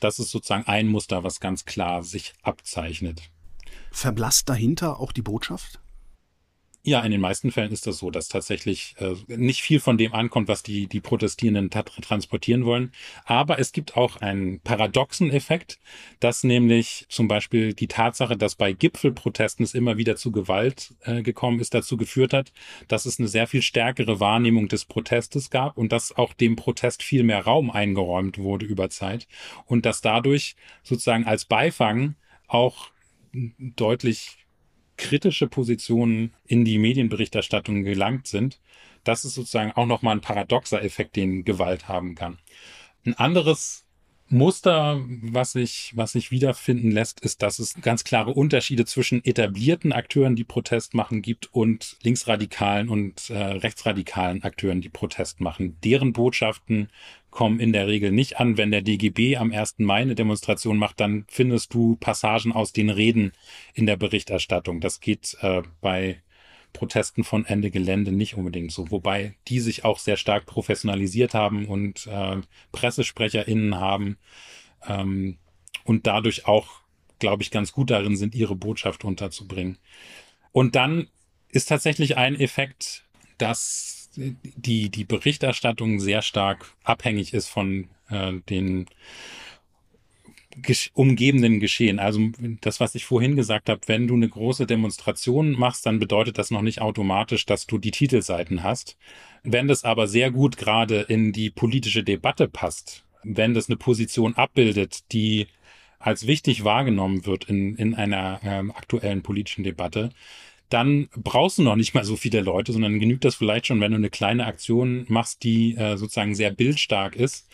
Das 0.00 0.18
ist 0.18 0.30
sozusagen 0.30 0.66
ein 0.66 0.88
Muster, 0.88 1.22
was 1.22 1.38
ganz 1.38 1.64
klar 1.64 2.02
sich 2.02 2.32
abzeichnet. 2.42 3.22
Verblasst 3.92 4.48
dahinter 4.48 4.98
auch 4.98 5.12
die 5.12 5.22
Botschaft? 5.22 5.81
Ja, 6.84 7.00
in 7.04 7.12
den 7.12 7.20
meisten 7.20 7.52
Fällen 7.52 7.70
ist 7.70 7.86
das 7.86 7.98
so, 7.98 8.10
dass 8.10 8.26
tatsächlich 8.26 8.96
äh, 8.98 9.14
nicht 9.28 9.62
viel 9.62 9.78
von 9.78 9.98
dem 9.98 10.14
ankommt, 10.14 10.48
was 10.48 10.64
die, 10.64 10.88
die 10.88 11.00
Protestierenden 11.00 11.70
transportieren 11.70 12.64
wollen. 12.64 12.90
Aber 13.24 13.60
es 13.60 13.70
gibt 13.70 13.96
auch 13.96 14.16
einen 14.16 14.58
paradoxen 14.58 15.30
Effekt, 15.30 15.78
dass 16.18 16.42
nämlich 16.42 17.06
zum 17.08 17.28
Beispiel 17.28 17.72
die 17.72 17.86
Tatsache, 17.86 18.36
dass 18.36 18.56
bei 18.56 18.72
Gipfelprotesten 18.72 19.62
es 19.62 19.74
immer 19.74 19.96
wieder 19.96 20.16
zu 20.16 20.32
Gewalt 20.32 20.92
äh, 21.02 21.22
gekommen 21.22 21.60
ist, 21.60 21.72
dazu 21.72 21.96
geführt 21.96 22.32
hat, 22.32 22.52
dass 22.88 23.06
es 23.06 23.20
eine 23.20 23.28
sehr 23.28 23.46
viel 23.46 23.62
stärkere 23.62 24.18
Wahrnehmung 24.18 24.66
des 24.66 24.84
Protestes 24.84 25.50
gab 25.50 25.78
und 25.78 25.92
dass 25.92 26.10
auch 26.10 26.32
dem 26.32 26.56
Protest 26.56 27.04
viel 27.04 27.22
mehr 27.22 27.44
Raum 27.44 27.70
eingeräumt 27.70 28.38
wurde 28.38 28.66
über 28.66 28.90
Zeit 28.90 29.28
und 29.66 29.86
dass 29.86 30.00
dadurch 30.00 30.56
sozusagen 30.82 31.26
als 31.26 31.44
Beifang 31.44 32.16
auch 32.48 32.90
deutlich 33.58 34.41
kritische 35.02 35.48
Positionen 35.48 36.32
in 36.46 36.64
die 36.64 36.78
Medienberichterstattung 36.78 37.82
gelangt 37.82 38.28
sind. 38.28 38.60
Das 39.02 39.24
ist 39.24 39.34
sozusagen 39.34 39.72
auch 39.72 39.86
nochmal 39.86 40.16
ein 40.16 40.20
paradoxer 40.20 40.80
Effekt, 40.82 41.16
den 41.16 41.44
Gewalt 41.44 41.88
haben 41.88 42.14
kann. 42.14 42.38
Ein 43.04 43.14
anderes 43.14 43.84
Muster, 44.32 45.00
was 45.06 45.52
sich, 45.52 45.92
was 45.94 46.12
sich 46.12 46.30
wiederfinden 46.30 46.90
lässt, 46.90 47.20
ist, 47.20 47.42
dass 47.42 47.58
es 47.58 47.74
ganz 47.80 48.04
klare 48.04 48.32
Unterschiede 48.32 48.84
zwischen 48.84 49.24
etablierten 49.24 49.92
Akteuren, 49.92 50.36
die 50.36 50.44
Protest 50.44 50.94
machen, 50.94 51.22
gibt 51.22 51.52
und 51.52 51.96
linksradikalen 52.02 52.88
und 52.88 53.30
äh, 53.30 53.36
rechtsradikalen 53.36 54.42
Akteuren, 54.42 54.80
die 54.80 54.88
Protest 54.88 55.40
machen. 55.40 55.76
Deren 55.84 56.12
Botschaften 56.12 56.88
kommen 57.30 57.60
in 57.60 57.72
der 57.72 57.86
Regel 57.86 58.12
nicht 58.12 58.40
an. 58.40 58.56
Wenn 58.56 58.70
der 58.70 58.82
DGB 58.82 59.36
am 59.36 59.52
1. 59.52 59.76
Mai 59.78 60.02
eine 60.02 60.14
Demonstration 60.14 60.76
macht, 60.76 61.00
dann 61.00 61.24
findest 61.28 61.74
du 61.74 61.96
Passagen 61.96 62.52
aus 62.52 62.72
den 62.72 62.90
Reden 62.90 63.32
in 63.74 63.86
der 63.86 63.96
Berichterstattung. 63.96 64.80
Das 64.80 65.00
geht 65.00 65.36
äh, 65.40 65.62
bei 65.80 66.22
Protesten 66.72 67.24
von 67.24 67.44
Ende 67.44 67.70
Gelände 67.70 68.12
nicht 68.12 68.36
unbedingt 68.36 68.72
so, 68.72 68.90
wobei 68.90 69.34
die 69.48 69.60
sich 69.60 69.84
auch 69.84 69.98
sehr 69.98 70.16
stark 70.16 70.46
professionalisiert 70.46 71.34
haben 71.34 71.66
und 71.66 72.06
äh, 72.06 72.40
PressesprecherInnen 72.72 73.78
haben 73.78 74.18
ähm, 74.86 75.38
und 75.84 76.06
dadurch 76.06 76.46
auch, 76.46 76.80
glaube 77.18 77.42
ich, 77.42 77.50
ganz 77.50 77.72
gut 77.72 77.90
darin 77.90 78.16
sind, 78.16 78.34
ihre 78.34 78.56
Botschaft 78.56 79.04
unterzubringen. 79.04 79.78
Und 80.52 80.74
dann 80.74 81.08
ist 81.48 81.68
tatsächlich 81.68 82.16
ein 82.16 82.38
Effekt, 82.38 83.04
dass 83.38 84.10
die, 84.16 84.90
die 84.90 85.04
Berichterstattung 85.04 86.00
sehr 86.00 86.22
stark 86.22 86.74
abhängig 86.84 87.32
ist 87.34 87.48
von 87.48 87.88
äh, 88.10 88.32
den 88.48 88.86
umgebenden 90.94 91.60
Geschehen. 91.60 91.98
Also 91.98 92.30
das, 92.60 92.80
was 92.80 92.94
ich 92.94 93.04
vorhin 93.04 93.36
gesagt 93.36 93.68
habe, 93.68 93.80
wenn 93.86 94.06
du 94.06 94.14
eine 94.14 94.28
große 94.28 94.66
Demonstration 94.66 95.52
machst, 95.52 95.86
dann 95.86 95.98
bedeutet 95.98 96.38
das 96.38 96.50
noch 96.50 96.62
nicht 96.62 96.80
automatisch, 96.80 97.46
dass 97.46 97.66
du 97.66 97.78
die 97.78 97.90
Titelseiten 97.90 98.62
hast. 98.62 98.96
Wenn 99.42 99.68
das 99.68 99.84
aber 99.84 100.06
sehr 100.06 100.30
gut 100.30 100.56
gerade 100.56 101.02
in 101.02 101.32
die 101.32 101.50
politische 101.50 102.04
Debatte 102.04 102.48
passt, 102.48 103.04
wenn 103.22 103.54
das 103.54 103.68
eine 103.68 103.76
Position 103.76 104.34
abbildet, 104.34 105.12
die 105.12 105.46
als 105.98 106.26
wichtig 106.26 106.64
wahrgenommen 106.64 107.26
wird 107.26 107.44
in, 107.44 107.76
in 107.76 107.94
einer 107.94 108.40
ähm, 108.42 108.72
aktuellen 108.72 109.22
politischen 109.22 109.62
Debatte, 109.64 110.10
dann 110.68 111.08
brauchst 111.14 111.58
du 111.58 111.62
noch 111.62 111.76
nicht 111.76 111.94
mal 111.94 112.04
so 112.04 112.16
viele 112.16 112.40
Leute, 112.40 112.72
sondern 112.72 112.98
genügt 112.98 113.24
das 113.24 113.34
vielleicht 113.34 113.66
schon, 113.66 113.80
wenn 113.80 113.92
du 113.92 113.98
eine 113.98 114.10
kleine 114.10 114.46
Aktion 114.46 115.04
machst, 115.08 115.44
die 115.44 115.76
äh, 115.76 115.96
sozusagen 115.96 116.34
sehr 116.34 116.50
bildstark 116.50 117.14
ist. 117.14 117.48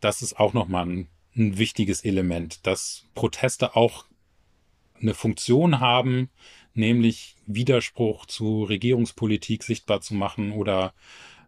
Das 0.00 0.22
ist 0.22 0.38
auch 0.38 0.54
nochmal 0.54 0.86
ein 0.86 1.08
ein 1.36 1.58
wichtiges 1.58 2.04
Element, 2.04 2.66
dass 2.66 3.04
Proteste 3.14 3.76
auch 3.76 4.06
eine 5.00 5.14
Funktion 5.14 5.80
haben, 5.80 6.30
nämlich 6.74 7.36
Widerspruch 7.46 8.26
zu 8.26 8.64
Regierungspolitik 8.64 9.62
sichtbar 9.62 10.00
zu 10.00 10.14
machen 10.14 10.52
oder 10.52 10.94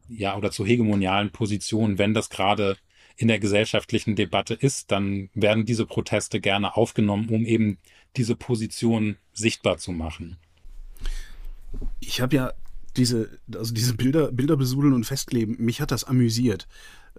ja 0.09 0.37
oder 0.37 0.51
zu 0.51 0.64
hegemonialen 0.64 1.31
Positionen, 1.31 1.98
wenn 1.98 2.14
das 2.14 2.31
gerade 2.31 2.77
in 3.16 3.29
der 3.29 3.40
gesellschaftlichen 3.40 4.14
Debatte 4.14 4.55
ist, 4.55 4.92
dann 4.92 5.29
werden 5.35 5.66
diese 5.66 5.87
Proteste 5.87 6.40
gerne 6.40 6.77
aufgenommen, 6.77 7.29
um 7.31 7.44
eben 7.44 7.79
diese 8.16 8.37
Position 8.37 9.16
sichtbar 9.33 9.79
zu 9.79 9.90
machen. 9.90 10.37
Ich 12.01 12.20
habe 12.20 12.37
ja 12.37 12.53
diese, 12.96 13.38
also 13.55 13.74
diese 13.74 13.94
Bilder, 13.94 14.31
Bilder 14.31 14.57
besudeln 14.57 14.92
und 14.92 15.05
festkleben, 15.05 15.57
mich 15.59 15.81
hat 15.81 15.90
das 15.90 16.05
amüsiert. 16.05 16.68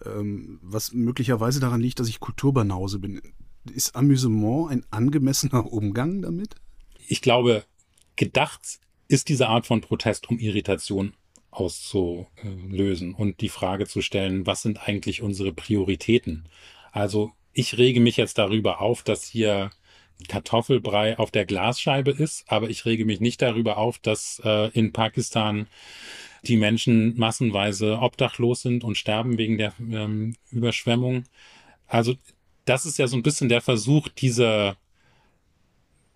Ähm, 0.05 0.59
was 0.61 0.93
möglicherweise 0.93 1.59
daran 1.59 1.81
liegt, 1.81 1.99
dass 1.99 2.09
ich 2.09 2.19
Kulturbanause 2.19 2.99
bin. 2.99 3.21
Ist 3.73 3.95
Amüsement 3.95 4.71
ein 4.71 4.85
angemessener 4.91 5.65
Umgang 5.71 6.21
damit? 6.21 6.55
Ich 7.07 7.21
glaube, 7.21 7.63
gedacht 8.15 8.79
ist 9.07 9.29
diese 9.29 9.47
Art 9.47 9.65
von 9.65 9.81
Protest, 9.81 10.29
um 10.29 10.37
Irritation 10.37 11.13
auszulösen 11.51 13.15
und 13.15 13.41
die 13.41 13.49
Frage 13.49 13.87
zu 13.87 14.01
stellen, 14.01 14.45
was 14.45 14.61
sind 14.61 14.87
eigentlich 14.87 15.21
unsere 15.21 15.51
Prioritäten? 15.51 16.47
Also 16.91 17.31
ich 17.53 17.77
rege 17.77 17.99
mich 17.99 18.17
jetzt 18.17 18.37
darüber 18.37 18.81
auf, 18.81 19.03
dass 19.03 19.23
hier 19.25 19.71
Kartoffelbrei 20.27 21.17
auf 21.17 21.31
der 21.31 21.45
Glasscheibe 21.45 22.11
ist, 22.11 22.43
aber 22.51 22.69
ich 22.69 22.85
rege 22.85 23.05
mich 23.05 23.19
nicht 23.19 23.41
darüber 23.41 23.77
auf, 23.77 23.99
dass 23.99 24.41
äh, 24.43 24.69
in 24.73 24.91
Pakistan 24.91 25.67
die 26.43 26.57
Menschen 26.57 27.17
massenweise 27.17 27.99
obdachlos 27.99 28.61
sind 28.61 28.83
und 28.83 28.97
sterben 28.97 29.37
wegen 29.37 29.57
der 29.57 29.73
ähm, 29.79 30.35
Überschwemmung. 30.51 31.23
Also 31.87 32.15
das 32.65 32.85
ist 32.85 32.97
ja 32.99 33.07
so 33.07 33.17
ein 33.17 33.23
bisschen 33.23 33.49
der 33.49 33.61
Versuch, 33.61 34.07
diese 34.09 34.77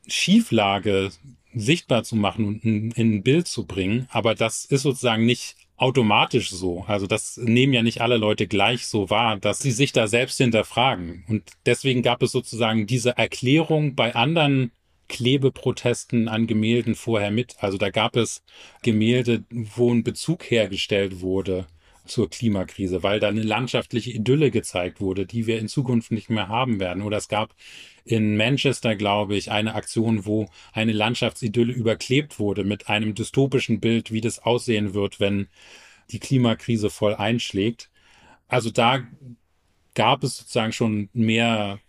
Schieflage 0.08 1.12
sichtbar 1.54 2.04
zu 2.04 2.16
machen 2.16 2.46
und 2.46 2.64
in, 2.64 2.92
in 2.92 3.14
ein 3.16 3.24
Bild 3.24 3.48
zu 3.48 3.66
bringen. 3.66 4.08
Aber 4.12 4.36
das 4.36 4.66
ist 4.66 4.84
sozusagen 4.84 5.26
nicht 5.26 5.56
automatisch 5.78 6.52
so. 6.52 6.86
Also 6.88 7.08
das 7.08 7.38
nehmen 7.38 7.74
ja 7.74 7.84
nicht 7.84 8.02
alle 8.02 8.18
Leute 8.18 8.48
gleich 8.48 8.88
so 8.88 9.10
wahr, 9.10 9.38
dass 9.38 9.60
sie 9.60 9.72
sich 9.72 9.92
da 9.92 10.08
selbst 10.08 10.38
hinterfragen. 10.38 11.26
Und 11.28 11.44
deswegen 11.66 12.02
gab 12.02 12.22
es 12.24 12.32
sozusagen 12.32 12.88
diese 12.88 13.18
Erklärung 13.18 13.96
bei 13.96 14.16
anderen 14.16 14.72
Klebeprotesten 15.10 16.28
an 16.28 16.48
Gemälden 16.48 16.96
vorher 16.96 17.32
mit. 17.32 17.56
Also 17.60 17.78
da 17.78 17.90
gab 17.90 18.16
es 18.16 18.44
Gemälde, 18.82 19.44
wo 19.50 19.94
ein 19.94 20.04
Bezug 20.04 20.50
hergestellt 20.50 21.22
wurde 21.22 21.68
zur 22.06 22.30
Klimakrise, 22.30 23.04
weil 23.04 23.20
da 23.20 23.30
eine 23.30 23.44
landschaftliche 23.44 24.12
Idylle 24.12 24.52
gezeigt 24.52 25.00
wurde, 25.00 25.26
die 25.26 25.48
wir 25.48 25.60
in 25.60 25.68
Zukunft 25.68 26.12
nicht 26.12 26.30
mehr 26.30 26.50
haben 26.50 26.80
werden. 26.80 27.04
Oder 27.04 27.18
es 27.18 27.28
gab 27.28 27.56
in 28.04 28.36
Manchester, 28.36 28.96
glaube 28.96 29.36
ich, 29.36 29.52
eine 29.52 29.76
Aktion, 29.76 30.26
wo 30.26 30.50
eine 30.74 30.92
Landschaftsidylle 30.92 31.72
überklebt 31.72 32.40
wurde 32.40 32.64
mit 32.64 32.90
einem 32.90 33.16
dystopischen 33.16 33.80
Bild, 33.80 34.12
wie 34.12 34.22
das 34.22 34.40
aussehen 34.40 34.94
wird, 34.94 35.20
wenn 35.20 35.48
die 36.12 36.20
Klimakrise 36.20 36.90
voll 36.90 37.16
einschlägt. 37.16 37.90
Also 38.48 38.70
da 38.70 39.04
gab 39.96 40.24
es 40.24 40.38
sozusagen 40.38 40.74
schon 40.74 41.10
mehr 41.14 41.80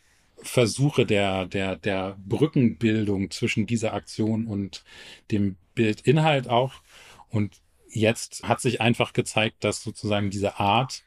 Versuche 0.45 1.07
der, 1.07 1.47
der, 1.47 1.77
der 1.77 2.17
Brückenbildung 2.25 3.31
zwischen 3.31 3.67
dieser 3.67 3.95
Aktion 3.95 4.47
und 4.47 4.85
dem 5.31 5.57
Bildinhalt 5.75 6.49
auch. 6.49 6.75
Und 7.29 7.61
jetzt 7.89 8.45
hat 8.45 8.61
sich 8.61 8.81
einfach 8.81 9.13
gezeigt, 9.13 9.65
dass 9.65 9.83
sozusagen 9.83 10.31
diese 10.31 10.61
Art, 10.61 11.03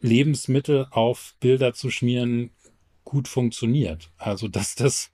Lebensmittel 0.00 0.86
auf 0.90 1.34
Bilder 1.40 1.74
zu 1.74 1.90
schmieren, 1.90 2.50
gut 3.04 3.28
funktioniert. 3.28 4.10
Also 4.18 4.48
dass 4.48 4.74
das, 4.76 5.10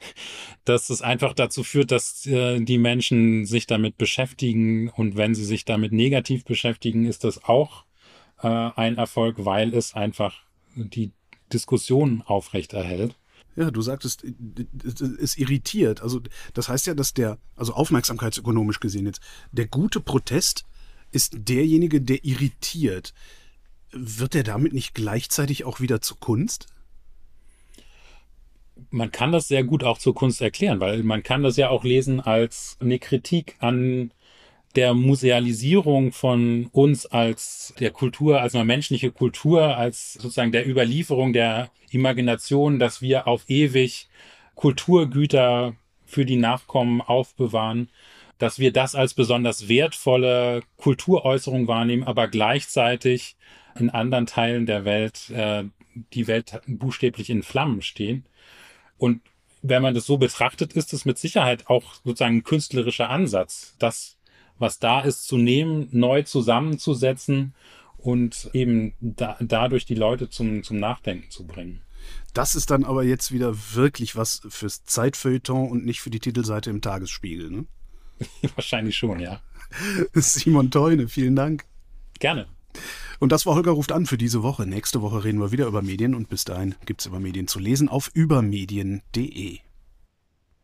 dass 0.64 0.88
das 0.88 1.02
einfach 1.02 1.32
dazu 1.32 1.64
führt, 1.64 1.90
dass 1.90 2.26
äh, 2.26 2.60
die 2.60 2.78
Menschen 2.78 3.46
sich 3.46 3.66
damit 3.66 3.96
beschäftigen 3.96 4.90
und 4.90 5.16
wenn 5.16 5.34
sie 5.34 5.44
sich 5.44 5.64
damit 5.64 5.92
negativ 5.92 6.44
beschäftigen, 6.44 7.06
ist 7.06 7.24
das 7.24 7.44
auch 7.44 7.84
äh, 8.42 8.48
ein 8.48 8.98
Erfolg, 8.98 9.44
weil 9.44 9.74
es 9.74 9.94
einfach 9.94 10.42
die 10.74 11.12
Diskussion 11.52 12.22
aufrechterhält. 12.26 13.16
Ja, 13.56 13.70
du 13.70 13.80
sagtest, 13.80 14.24
es 15.18 15.38
irritiert. 15.38 16.02
Also 16.02 16.20
das 16.52 16.68
heißt 16.68 16.86
ja, 16.86 16.94
dass 16.94 17.14
der, 17.14 17.38
also 17.56 17.72
aufmerksamkeitsökonomisch 17.72 18.80
gesehen 18.80 19.06
jetzt, 19.06 19.22
der 19.50 19.66
gute 19.66 20.00
Protest 20.00 20.64
ist 21.10 21.34
derjenige, 21.48 22.02
der 22.02 22.24
irritiert. 22.24 23.14
Wird 23.92 24.34
er 24.34 24.42
damit 24.42 24.74
nicht 24.74 24.94
gleichzeitig 24.94 25.64
auch 25.64 25.80
wieder 25.80 26.02
zur 26.02 26.20
Kunst? 26.20 26.66
Man 28.90 29.10
kann 29.10 29.32
das 29.32 29.48
sehr 29.48 29.64
gut 29.64 29.84
auch 29.84 29.96
zur 29.96 30.14
Kunst 30.14 30.42
erklären, 30.42 30.80
weil 30.80 31.02
man 31.02 31.22
kann 31.22 31.42
das 31.42 31.56
ja 31.56 31.70
auch 31.70 31.82
lesen 31.82 32.20
als 32.20 32.76
eine 32.80 32.98
Kritik 32.98 33.56
an 33.58 34.12
der 34.76 34.94
Musealisierung 34.94 36.12
von 36.12 36.68
uns 36.72 37.06
als 37.06 37.74
der 37.80 37.90
Kultur, 37.90 38.40
als 38.40 38.54
eine 38.54 38.64
menschliche 38.64 39.10
Kultur, 39.10 39.76
als 39.76 40.14
sozusagen 40.14 40.52
der 40.52 40.68
Überlieferung 40.68 41.32
der 41.32 41.70
Imagination, 41.90 42.78
dass 42.78 43.02
wir 43.02 43.26
auf 43.26 43.44
ewig 43.48 44.08
Kulturgüter 44.54 45.74
für 46.04 46.24
die 46.24 46.36
Nachkommen 46.36 47.00
aufbewahren 47.00 47.88
dass 48.38 48.58
wir 48.58 48.72
das 48.72 48.94
als 48.94 49.14
besonders 49.14 49.68
wertvolle 49.68 50.62
Kulturäußerung 50.76 51.68
wahrnehmen, 51.68 52.04
aber 52.04 52.28
gleichzeitig 52.28 53.36
in 53.78 53.90
anderen 53.90 54.26
Teilen 54.26 54.66
der 54.66 54.84
Welt 54.84 55.30
äh, 55.30 55.64
die 56.12 56.26
Welt 56.26 56.60
buchstäblich 56.66 57.30
in 57.30 57.42
Flammen 57.42 57.80
stehen. 57.80 58.26
Und 58.98 59.22
wenn 59.62 59.82
man 59.82 59.94
das 59.94 60.06
so 60.06 60.18
betrachtet, 60.18 60.74
ist 60.74 60.92
es 60.92 61.06
mit 61.06 61.18
Sicherheit 61.18 61.68
auch 61.68 61.94
sozusagen 62.04 62.38
ein 62.38 62.44
künstlerischer 62.44 63.08
Ansatz, 63.08 63.74
das, 63.78 64.15
was 64.58 64.78
da 64.78 65.00
ist, 65.00 65.26
zu 65.26 65.36
nehmen, 65.36 65.88
neu 65.92 66.22
zusammenzusetzen 66.22 67.54
und 67.98 68.50
eben 68.52 68.94
da, 69.00 69.36
dadurch 69.40 69.84
die 69.84 69.94
Leute 69.94 70.30
zum, 70.30 70.62
zum 70.62 70.78
Nachdenken 70.78 71.30
zu 71.30 71.46
bringen. 71.46 71.82
Das 72.34 72.54
ist 72.54 72.70
dann 72.70 72.84
aber 72.84 73.02
jetzt 73.02 73.32
wieder 73.32 73.54
wirklich 73.74 74.14
was 74.14 74.42
fürs 74.48 74.84
Zeitfeuilleton 74.84 75.70
und 75.70 75.84
nicht 75.84 76.00
für 76.00 76.10
die 76.10 76.20
Titelseite 76.20 76.70
im 76.70 76.80
Tagesspiegel, 76.80 77.50
ne? 77.50 77.66
Wahrscheinlich 78.54 78.96
schon, 78.96 79.20
ja. 79.20 79.40
Simon 80.14 80.70
Teune, 80.70 81.08
vielen 81.08 81.36
Dank. 81.36 81.64
Gerne. 82.18 82.46
Und 83.18 83.32
das 83.32 83.46
war 83.46 83.54
Holger 83.54 83.72
ruft 83.72 83.92
an 83.92 84.06
für 84.06 84.18
diese 84.18 84.42
Woche. 84.42 84.66
Nächste 84.66 85.02
Woche 85.02 85.24
reden 85.24 85.40
wir 85.40 85.52
wieder 85.52 85.66
über 85.66 85.82
Medien 85.82 86.14
und 86.14 86.28
bis 86.28 86.44
dahin 86.44 86.74
gibt 86.84 87.00
es 87.00 87.06
über 87.06 87.20
Medien 87.20 87.48
zu 87.48 87.58
lesen 87.58 87.88
auf 87.88 88.10
übermedien.de. 88.12 89.60